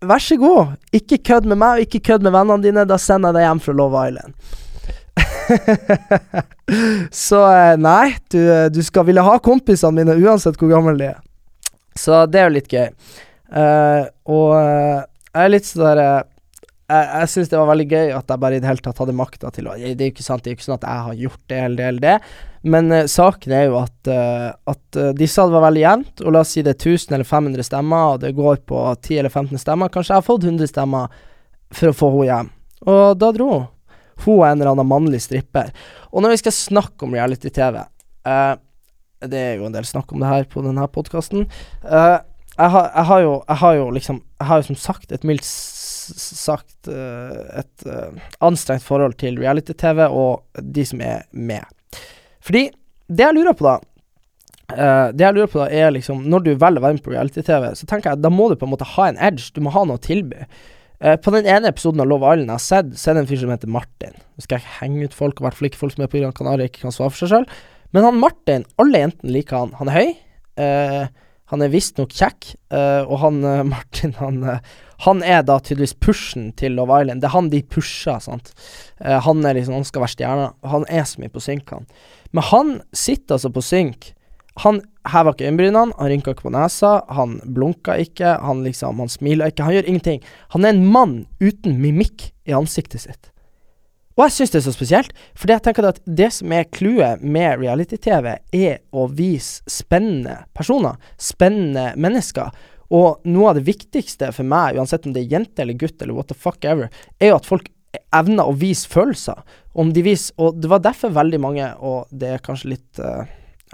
Vær 0.05 0.20
så 0.20 0.37
god, 0.40 0.74
ikke 0.92 1.22
kødd 1.31 1.48
med 1.48 1.61
meg, 1.61 1.79
og 1.79 1.87
ikke 1.87 2.03
kødd 2.11 2.27
med 2.27 2.35
vennene 2.35 2.64
dine. 2.64 2.85
Da 2.88 2.98
sender 3.00 3.33
jeg 3.33 3.38
deg 3.38 3.46
hjem 3.48 3.62
fra 3.64 3.77
Love 3.79 4.05
Island. 4.09 4.33
så 7.24 7.40
eh, 7.53 7.77
nei, 7.81 8.14
du, 8.33 8.40
du, 8.74 8.83
skal 8.85 9.09
ville 9.09 9.24
ha 9.24 9.38
kompisene 9.44 10.00
mine 10.00 10.18
uansett 10.20 10.59
hvor 10.61 10.72
gammel 10.72 11.00
de 11.00 11.11
er. 11.12 11.22
Så 11.98 12.24
det 12.27 12.40
er 12.40 12.48
jo 12.48 12.57
litt 12.57 12.72
gøy. 12.72 12.88
Uh, 13.55 14.09
og 14.35 14.50
jeg 14.57 15.44
er 15.44 15.53
litt 15.53 15.68
sånn 15.68 15.85
derre 15.85 16.09
jeg, 16.84 17.04
jeg 17.08 17.30
syns 17.32 17.50
det 17.50 17.60
var 17.60 17.70
veldig 17.70 17.86
gøy 17.88 18.10
at 18.12 18.32
jeg 18.32 18.42
bare 18.42 18.56
i 18.58 18.62
det 18.62 18.68
hele 18.68 18.84
tatt 18.84 18.98
hadde 19.00 19.16
makta 19.16 19.50
til 19.54 19.68
å 19.70 19.76
Det 19.78 19.94
er 19.94 20.10
jo 20.10 20.12
ikke 20.12 20.26
sant, 20.26 20.44
det 20.44 20.50
er 20.50 20.54
jo 20.54 20.58
ikke 20.58 20.66
sånn 20.66 20.76
at 20.76 20.88
jeg 20.88 21.06
har 21.06 21.22
gjort 21.22 21.44
det 21.48 21.60
eller 21.60 21.78
det 21.78 21.86
eller 21.88 22.04
det, 22.04 22.16
men 22.64 22.88
uh, 22.92 23.04
saken 23.10 23.52
er 23.52 23.66
jo 23.68 23.76
at, 23.82 23.96
uh, 24.08 24.50
at 24.72 24.98
uh, 24.98 25.12
de 25.16 25.28
sa 25.28 25.44
det 25.48 25.62
veldig 25.64 25.82
jevnt, 25.82 26.24
og 26.24 26.34
la 26.34 26.42
oss 26.44 26.54
si 26.56 26.64
det 26.64 26.74
er 26.74 26.80
1000 26.80 27.16
eller 27.16 27.28
500 27.28 27.68
stemmer, 27.68 28.14
og 28.14 28.22
det 28.24 28.34
går 28.36 28.60
på 28.68 28.80
10 28.94 29.20
eller 29.20 29.32
15 29.32 29.60
stemmer. 29.60 29.92
Kanskje 29.92 30.14
jeg 30.14 30.22
har 30.22 30.26
fått 30.26 30.46
100 30.48 30.72
stemmer 30.72 31.12
for 31.74 31.92
å 31.92 31.96
få 31.96 32.10
henne 32.14 32.28
hjem. 32.30 32.52
Og 32.88 33.02
da 33.20 33.30
dro 33.36 33.50
hun. 33.52 33.70
Hun 34.24 34.38
er 34.38 34.52
en 34.52 34.60
eller 34.60 34.72
annen 34.72 34.88
mannlig 34.88 35.24
stripper. 35.24 35.72
Og 36.12 36.24
når 36.24 36.36
vi 36.36 36.42
skal 36.44 36.54
snakke 36.54 37.04
om 37.04 37.16
reality-TV 37.16 37.80
Det 39.24 39.40
er 39.40 39.56
jo 39.58 39.66
en 39.66 39.74
del 39.74 39.88
snakk 39.88 40.12
om 40.14 40.22
det 40.22 40.30
her 40.30 40.46
på 40.46 40.62
denne 40.62 40.86
podkasten. 40.94 41.48
Jeg, 41.82 42.20
jeg, 42.54 42.70
jeg 42.70 43.58
har 43.58 43.74
jo 43.74 43.88
liksom 43.90 44.20
Jeg 44.22 44.46
har 44.46 44.60
jo 44.60 44.68
som 44.68 44.78
sagt 44.78 45.12
et 45.12 45.26
mildt 45.26 45.48
sagt 46.04 46.90
uh, 46.90 47.60
et 47.60 47.86
uh, 47.88 48.12
anstrengt 48.44 48.84
forhold 48.84 49.16
til 49.20 49.38
reality-TV 49.40 50.04
og 50.06 50.60
de 50.60 50.84
som 50.88 51.02
er 51.04 51.24
med. 51.32 51.64
Fordi 52.44 52.68
det 53.08 53.26
jeg 53.26 53.36
lurer 53.36 53.56
på, 53.56 53.66
da 53.66 53.74
uh, 53.78 55.08
Det 55.12 55.26
jeg 55.26 55.36
lurer 55.36 55.50
på 55.52 55.60
da 55.60 55.66
er 55.68 55.92
liksom 55.92 56.22
Når 56.32 56.44
du 56.44 56.50
velger 56.52 56.80
å 56.80 56.84
være 56.86 56.96
med 56.96 57.04
på 57.04 57.12
reality-TV, 57.12 57.70
så 57.76 57.88
tenker 57.90 58.12
jeg 58.12 58.24
da 58.24 58.32
må 58.32 58.48
du 58.50 58.56
på 58.60 58.68
en 58.68 58.72
måte 58.74 58.88
ha 58.94 59.08
en 59.10 59.20
edge. 59.20 59.50
Du 59.54 59.60
må 59.64 59.74
ha 59.74 59.84
noe 59.84 60.00
å 60.00 60.04
tilby. 60.04 60.46
på 61.20 61.32
den 61.34 61.44
ene 61.50 61.68
episoden 61.68 62.00
av 62.00 62.06
Love 62.08 62.30
Island 62.32 62.48
jeg 62.48 62.54
har 62.54 62.62
sett, 62.64 62.94
så 62.96 63.10
er 63.10 63.16
det 63.16 63.24
en 63.24 63.28
fyr 63.28 63.40
som 63.42 63.50
heter 63.52 63.68
Martin. 63.68 64.14
Nå 64.14 64.44
skal 64.44 64.60
jeg 64.60 64.76
henge 64.78 65.04
ut 65.04 65.16
folk, 65.16 65.40
i 65.40 65.44
hvert 65.44 65.58
fall 65.58 65.68
ikke 65.68 65.80
folk 65.80 65.92
som 65.92 66.04
er 66.04 66.08
på 66.08 66.22
Gran 66.22 66.32
Canaria 66.32 66.70
ikke 66.70 66.86
kan 66.86 66.94
svare 66.94 67.12
for 67.12 67.20
seg 67.20 67.32
sjøl. 67.32 67.48
Men 67.92 68.06
han 68.06 68.22
Martin, 68.22 68.64
alle 68.80 69.02
jentene 69.02 69.34
liker 69.34 69.58
han. 69.58 69.74
Han 69.82 69.90
er 69.90 69.98
høy. 69.98 70.14
han 71.50 71.62
er 71.62 71.72
visstnok 71.74 72.14
kjekk, 72.14 72.54
og 72.72 73.16
han 73.20 73.42
Martin, 73.74 74.14
han 74.22 74.40
han 75.02 75.22
er 75.26 75.42
da 75.46 75.59
tydeligvis 75.59 75.96
pushen 75.98 76.52
til 76.59 76.76
Love 76.78 77.02
Island. 77.02 77.22
Det 77.22 77.28
er 77.28 77.35
han 77.35 77.50
de 77.52 77.62
pusher, 77.66 78.20
sant. 78.22 78.52
Eh, 79.00 79.18
han 79.26 79.44
er 79.44 79.59
liksom, 79.59 79.74
han 79.74 79.88
skal 79.88 80.04
være 80.04 80.14
stjerna. 80.14 80.50
Han 80.70 80.87
er 80.88 81.07
så 81.09 81.22
mye 81.22 81.33
på 81.35 81.42
synk, 81.42 81.72
han. 81.74 81.88
Men 82.35 82.48
han 82.50 82.74
sitter 82.94 83.37
altså 83.37 83.50
på 83.54 83.64
synk. 83.64 84.12
Han 84.62 84.80
heva 85.11 85.35
ikke 85.35 85.48
øyenbrynene, 85.48 85.92
han 85.98 86.11
rynka 86.12 86.35
ikke 86.35 86.46
på 86.46 86.54
nesa, 86.54 87.00
han 87.11 87.40
blunka 87.57 87.96
ikke, 87.98 88.37
han 88.38 88.62
liksom, 88.62 89.02
han 89.02 89.11
smila 89.11 89.50
ikke, 89.50 89.66
han 89.66 89.74
gjør 89.74 89.90
ingenting. 89.90 90.24
Han 90.54 90.64
er 90.64 90.76
en 90.76 90.85
mann 90.87 91.16
uten 91.42 91.80
mimikk 91.83 92.30
i 92.46 92.54
ansiktet 92.54 93.02
sitt. 93.02 93.30
Og 94.14 94.28
jeg 94.28 94.35
syns 94.37 94.52
det 94.52 94.61
er 94.61 94.66
så 94.68 94.74
spesielt, 94.76 95.14
for 95.35 95.50
jeg 95.50 95.62
tenker 95.64 95.88
at 95.88 95.98
det 96.07 96.28
som 96.37 96.52
er 96.54 96.68
clouet 96.70 97.22
med 97.22 97.59
reality-TV, 97.59 98.28
er 98.54 98.76
å 98.94 99.09
vise 99.11 99.64
spennende 99.66 100.44
personer, 100.54 101.00
spennende 101.18 101.90
mennesker. 101.98 102.54
Og 102.94 103.24
noe 103.26 103.50
av 103.50 103.59
det 103.59 103.66
viktigste 103.66 104.30
for 104.35 104.46
meg, 104.46 104.78
uansett 104.78 105.07
om 105.09 105.14
det 105.14 105.24
er 105.24 105.38
jente 105.38 105.64
eller 105.64 105.78
gutt 105.78 106.02
eller 106.02 106.16
what 106.16 106.30
the 106.30 106.38
fuck 106.38 106.64
ever, 106.68 106.92
er 107.18 107.33
jo 107.33 107.38
at 107.40 107.48
folk 107.48 107.70
evner 108.14 108.46
å 108.46 108.57
vise 108.59 108.90
følelser. 108.90 109.40
Om 109.74 109.90
de 109.94 110.02
viser 110.07 110.35
Og 110.38 110.61
det 110.62 110.70
var 110.70 110.83
derfor 110.83 111.14
veldig 111.14 111.40
mange, 111.42 111.70
og 111.78 112.07
det 112.14 112.35
er 112.35 112.44
kanskje 112.44 112.74
litt 112.74 113.02
uh, 113.02 113.24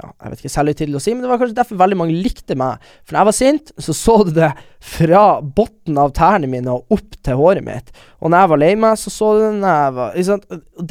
ja, 0.01 0.11
jeg 0.23 0.33
vet 0.33 0.43
ikke 0.43 0.53
selvhøytidelig 0.55 0.99
å 0.99 1.03
si, 1.03 1.13
men 1.15 1.25
det 1.25 1.31
var 1.31 1.41
kanskje 1.41 1.59
derfor 1.59 1.81
veldig 1.81 1.99
mange 2.01 2.17
likte 2.17 2.57
meg. 2.59 2.85
For 3.05 3.15
når 3.15 3.21
jeg 3.21 3.29
var 3.29 3.37
sint, 3.37 3.73
så 3.77 3.97
så 3.97 4.17
du 4.25 4.33
det 4.37 4.51
fra 4.93 5.25
bunnen 5.43 6.01
av 6.01 6.15
tærne 6.17 6.49
mine 6.51 6.77
og 6.77 6.97
opp 6.97 7.19
til 7.21 7.41
håret 7.41 7.67
mitt. 7.67 7.93
Og 8.21 8.33
når 8.33 8.45
jeg 8.45 8.53
var 8.53 8.63
lei 8.63 8.73
meg, 8.87 9.01
så 9.01 9.13
så 9.13 9.33
du 9.37 9.43
det 9.45 9.53
når 9.61 9.77
jeg 9.77 9.97
var 9.99 10.17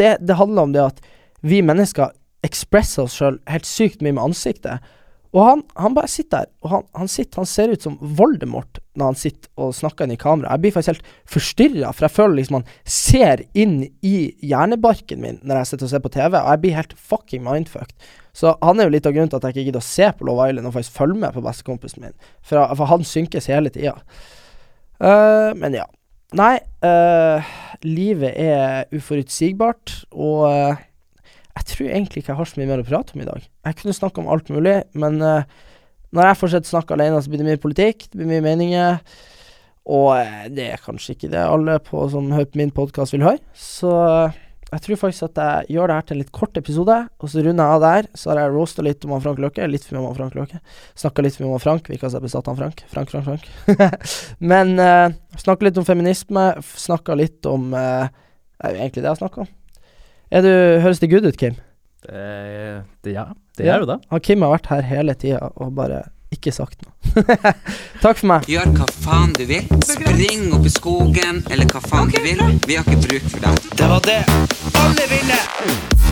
Det, 0.03 0.11
det 0.21 0.39
handler 0.41 0.67
om 0.67 0.75
det 0.75 0.85
at 0.85 1.03
vi 1.41 1.63
mennesker 1.65 2.13
ekspresser 2.45 3.07
oss 3.07 3.17
sjøl 3.19 3.39
helt 3.49 3.67
sykt 3.67 4.03
mye 4.03 4.15
med 4.15 4.29
ansiktet. 4.29 4.85
Og 5.29 5.43
han, 5.45 5.59
han, 5.77 5.93
bare 5.93 6.09
sitter 6.09 6.45
der, 6.45 6.49
og 6.65 6.71
han, 6.73 6.85
han, 6.97 7.09
sitter, 7.11 7.43
han 7.43 7.49
ser 7.49 7.69
ut 7.69 7.83
som 7.85 7.97
Voldemort 8.01 8.79
når 8.97 9.11
han 9.11 9.19
sitter 9.19 9.61
og 9.61 9.75
snakker 9.77 10.07
inn 10.07 10.15
i 10.15 10.19
kamera. 10.19 10.55
Jeg 10.55 10.63
blir 10.63 10.73
faktisk 10.73 10.95
helt 10.95 11.11
forstyrra, 11.29 11.91
for 11.93 12.07
jeg 12.07 12.15
føler 12.15 12.39
liksom 12.39 12.57
han 12.57 12.71
ser 12.89 13.43
inn 13.53 13.75
i 14.01 14.15
hjernebarken 14.41 15.21
min 15.21 15.37
når 15.43 15.61
jeg 15.61 15.71
sitter 15.71 15.85
og 15.85 15.93
ser 15.93 16.03
på 16.05 16.13
TV, 16.17 16.33
og 16.39 16.49
jeg 16.49 16.63
blir 16.63 16.75
helt 16.79 16.97
fucking 16.97 17.45
mindfucked. 17.45 18.09
Så 18.33 18.55
han 18.63 18.81
er 18.81 18.89
jo 18.89 18.95
litt 18.95 19.05
av 19.05 19.13
grunnen 19.13 19.29
til 19.29 19.37
at 19.37 19.47
jeg 19.47 19.57
ikke 19.57 19.67
gidder 19.69 19.83
å 19.83 19.89
se 19.91 20.09
på 20.17 20.25
Love 20.25 20.49
Island 20.49 20.71
og 20.71 20.75
faktisk 20.79 20.97
følge 20.97 21.21
med 21.21 21.37
på 21.37 21.45
bestekompisen 21.45 22.07
min, 22.07 22.17
for, 22.41 22.65
for 22.73 22.89
han 22.89 23.05
synkes 23.05 23.49
hele 23.53 23.73
tida. 23.73 23.95
Uh, 24.99 25.53
men 25.59 25.77
ja. 25.77 25.85
Nei, 26.37 26.55
uh, 26.85 27.53
livet 27.85 28.33
er 28.37 28.89
uforutsigbart, 28.93 29.95
og 30.13 30.43
eh, 30.49 30.81
jeg 31.59 31.67
tror 31.73 31.89
egentlig 31.91 32.21
ikke 32.21 32.31
jeg 32.31 32.39
har 32.39 32.49
så 32.49 32.59
mye 32.59 32.69
mer 32.69 32.83
å 32.83 32.87
prate 32.87 33.15
om 33.15 33.23
i 33.23 33.27
dag. 33.27 33.47
Jeg 33.67 33.79
kunne 33.81 33.97
snakke 33.97 34.21
om 34.21 34.29
alt 34.31 34.51
mulig, 34.53 34.77
men 34.97 35.19
uh, 35.19 35.65
når 36.15 36.31
jeg 36.31 36.39
fortsetter 36.39 36.71
å 36.71 36.75
snakke 36.77 36.95
alene, 36.95 37.19
så 37.21 37.31
blir 37.31 37.43
det 37.43 37.49
mye 37.49 37.61
politikk, 37.61 38.07
det 38.07 38.21
blir 38.21 38.31
mye 38.31 38.45
meninger. 38.45 39.01
Og 39.89 40.11
uh, 40.15 40.45
det 40.53 40.69
er 40.73 40.85
kanskje 40.85 41.17
ikke 41.17 41.31
det 41.33 41.43
alle 41.43 41.79
på, 41.83 42.05
som 42.13 42.31
hører 42.31 42.47
på 42.49 42.61
min 42.61 42.71
podkast 42.75 43.17
vil 43.17 43.27
høre. 43.27 43.43
Så 43.59 43.91
uh, 43.91 44.39
jeg 44.69 44.85
tror 44.85 44.99
faktisk 45.01 45.27
at 45.31 45.41
jeg 45.41 45.75
gjør 45.75 45.89
det 45.89 45.97
her 45.97 46.07
til 46.07 46.15
en 46.15 46.21
litt 46.21 46.33
kort 46.39 46.57
episode, 46.61 46.97
og 47.09 47.31
så 47.33 47.43
runder 47.43 47.65
jeg 47.65 47.75
av 47.75 47.83
der. 47.83 48.09
Så 48.21 48.31
har 48.31 48.43
jeg 48.43 48.53
roasta 48.53 48.85
litt 48.85 49.05
om 49.05 49.15
han 49.15 49.23
Frank 49.25 49.41
Løkke. 49.41 49.67
Litt 49.67 49.87
for 49.87 49.97
mye 49.97 50.03
om 50.03 50.09
han 50.11 50.19
Frank 50.21 50.37
Løkke. 50.37 50.61
Snakka 51.03 51.25
litt 51.25 51.35
for 51.35 51.43
mye 51.43 51.51
om 51.51 51.57
han 51.57 51.65
Frank. 51.65 51.89
Virka 51.89 52.07
som 52.07 52.21
jeg 52.21 52.29
besatt 52.29 52.51
han 52.51 52.59
Frank. 52.59 52.83
Frank, 52.93 53.11
Frank, 53.11 53.27
Frank. 53.27 54.01
Men 54.53 54.75
uh, 54.77 55.09
snakka 55.41 55.67
litt 55.67 55.81
om 55.81 55.87
feminisme. 55.89 56.51
Snakka 56.85 57.17
litt 57.17 57.49
om 57.49 57.73
uh, 57.73 58.05
Det 58.59 58.69
er 58.69 58.77
jo 58.77 58.83
egentlig 58.85 59.07
det 59.07 59.09
jeg 59.09 59.23
snakker 59.23 59.47
om. 59.47 59.55
Er 60.31 60.43
du, 60.45 60.49
høres 60.83 60.99
det 61.01 61.09
good 61.11 61.25
ut, 61.25 61.37
Kim? 61.39 61.55
Det, 62.05 62.83
det, 63.03 63.11
ja, 63.15 63.25
det 63.57 63.65
Ja. 63.65 63.75
er 63.75 63.79
jo 63.83 63.89
det. 63.89 63.99
Han 64.11 64.19
Kim 64.23 64.41
har 64.45 64.51
vært 64.55 64.69
her 64.71 64.81
hele 64.87 65.15
tida 65.19 65.49
og 65.55 65.73
bare 65.75 66.03
ikke 66.31 66.53
sagt 66.53 66.83
noe. 66.85 66.93
Takk 68.03 68.19
for 68.21 68.27
meg. 68.29 68.45
Gjør 68.47 68.69
hva 68.77 68.85
faen 69.01 69.33
du 69.33 69.43
vil. 69.49 69.65
Spring 69.89 70.51
opp 70.53 70.65
i 70.69 70.73
skogen, 70.73 71.41
eller 71.49 71.65
hva 71.73 71.81
faen 71.81 72.13
du 72.13 72.19
vil. 72.21 72.43
Vi 72.69 72.77
har 72.77 72.85
ikke 72.85 73.01
bruk 73.07 73.25
for 73.33 73.47
deg. 73.47 73.73
Det 73.81 73.89
var 73.89 74.05
det. 74.05 74.21
Alle 74.85 75.09
vinner! 75.09 76.08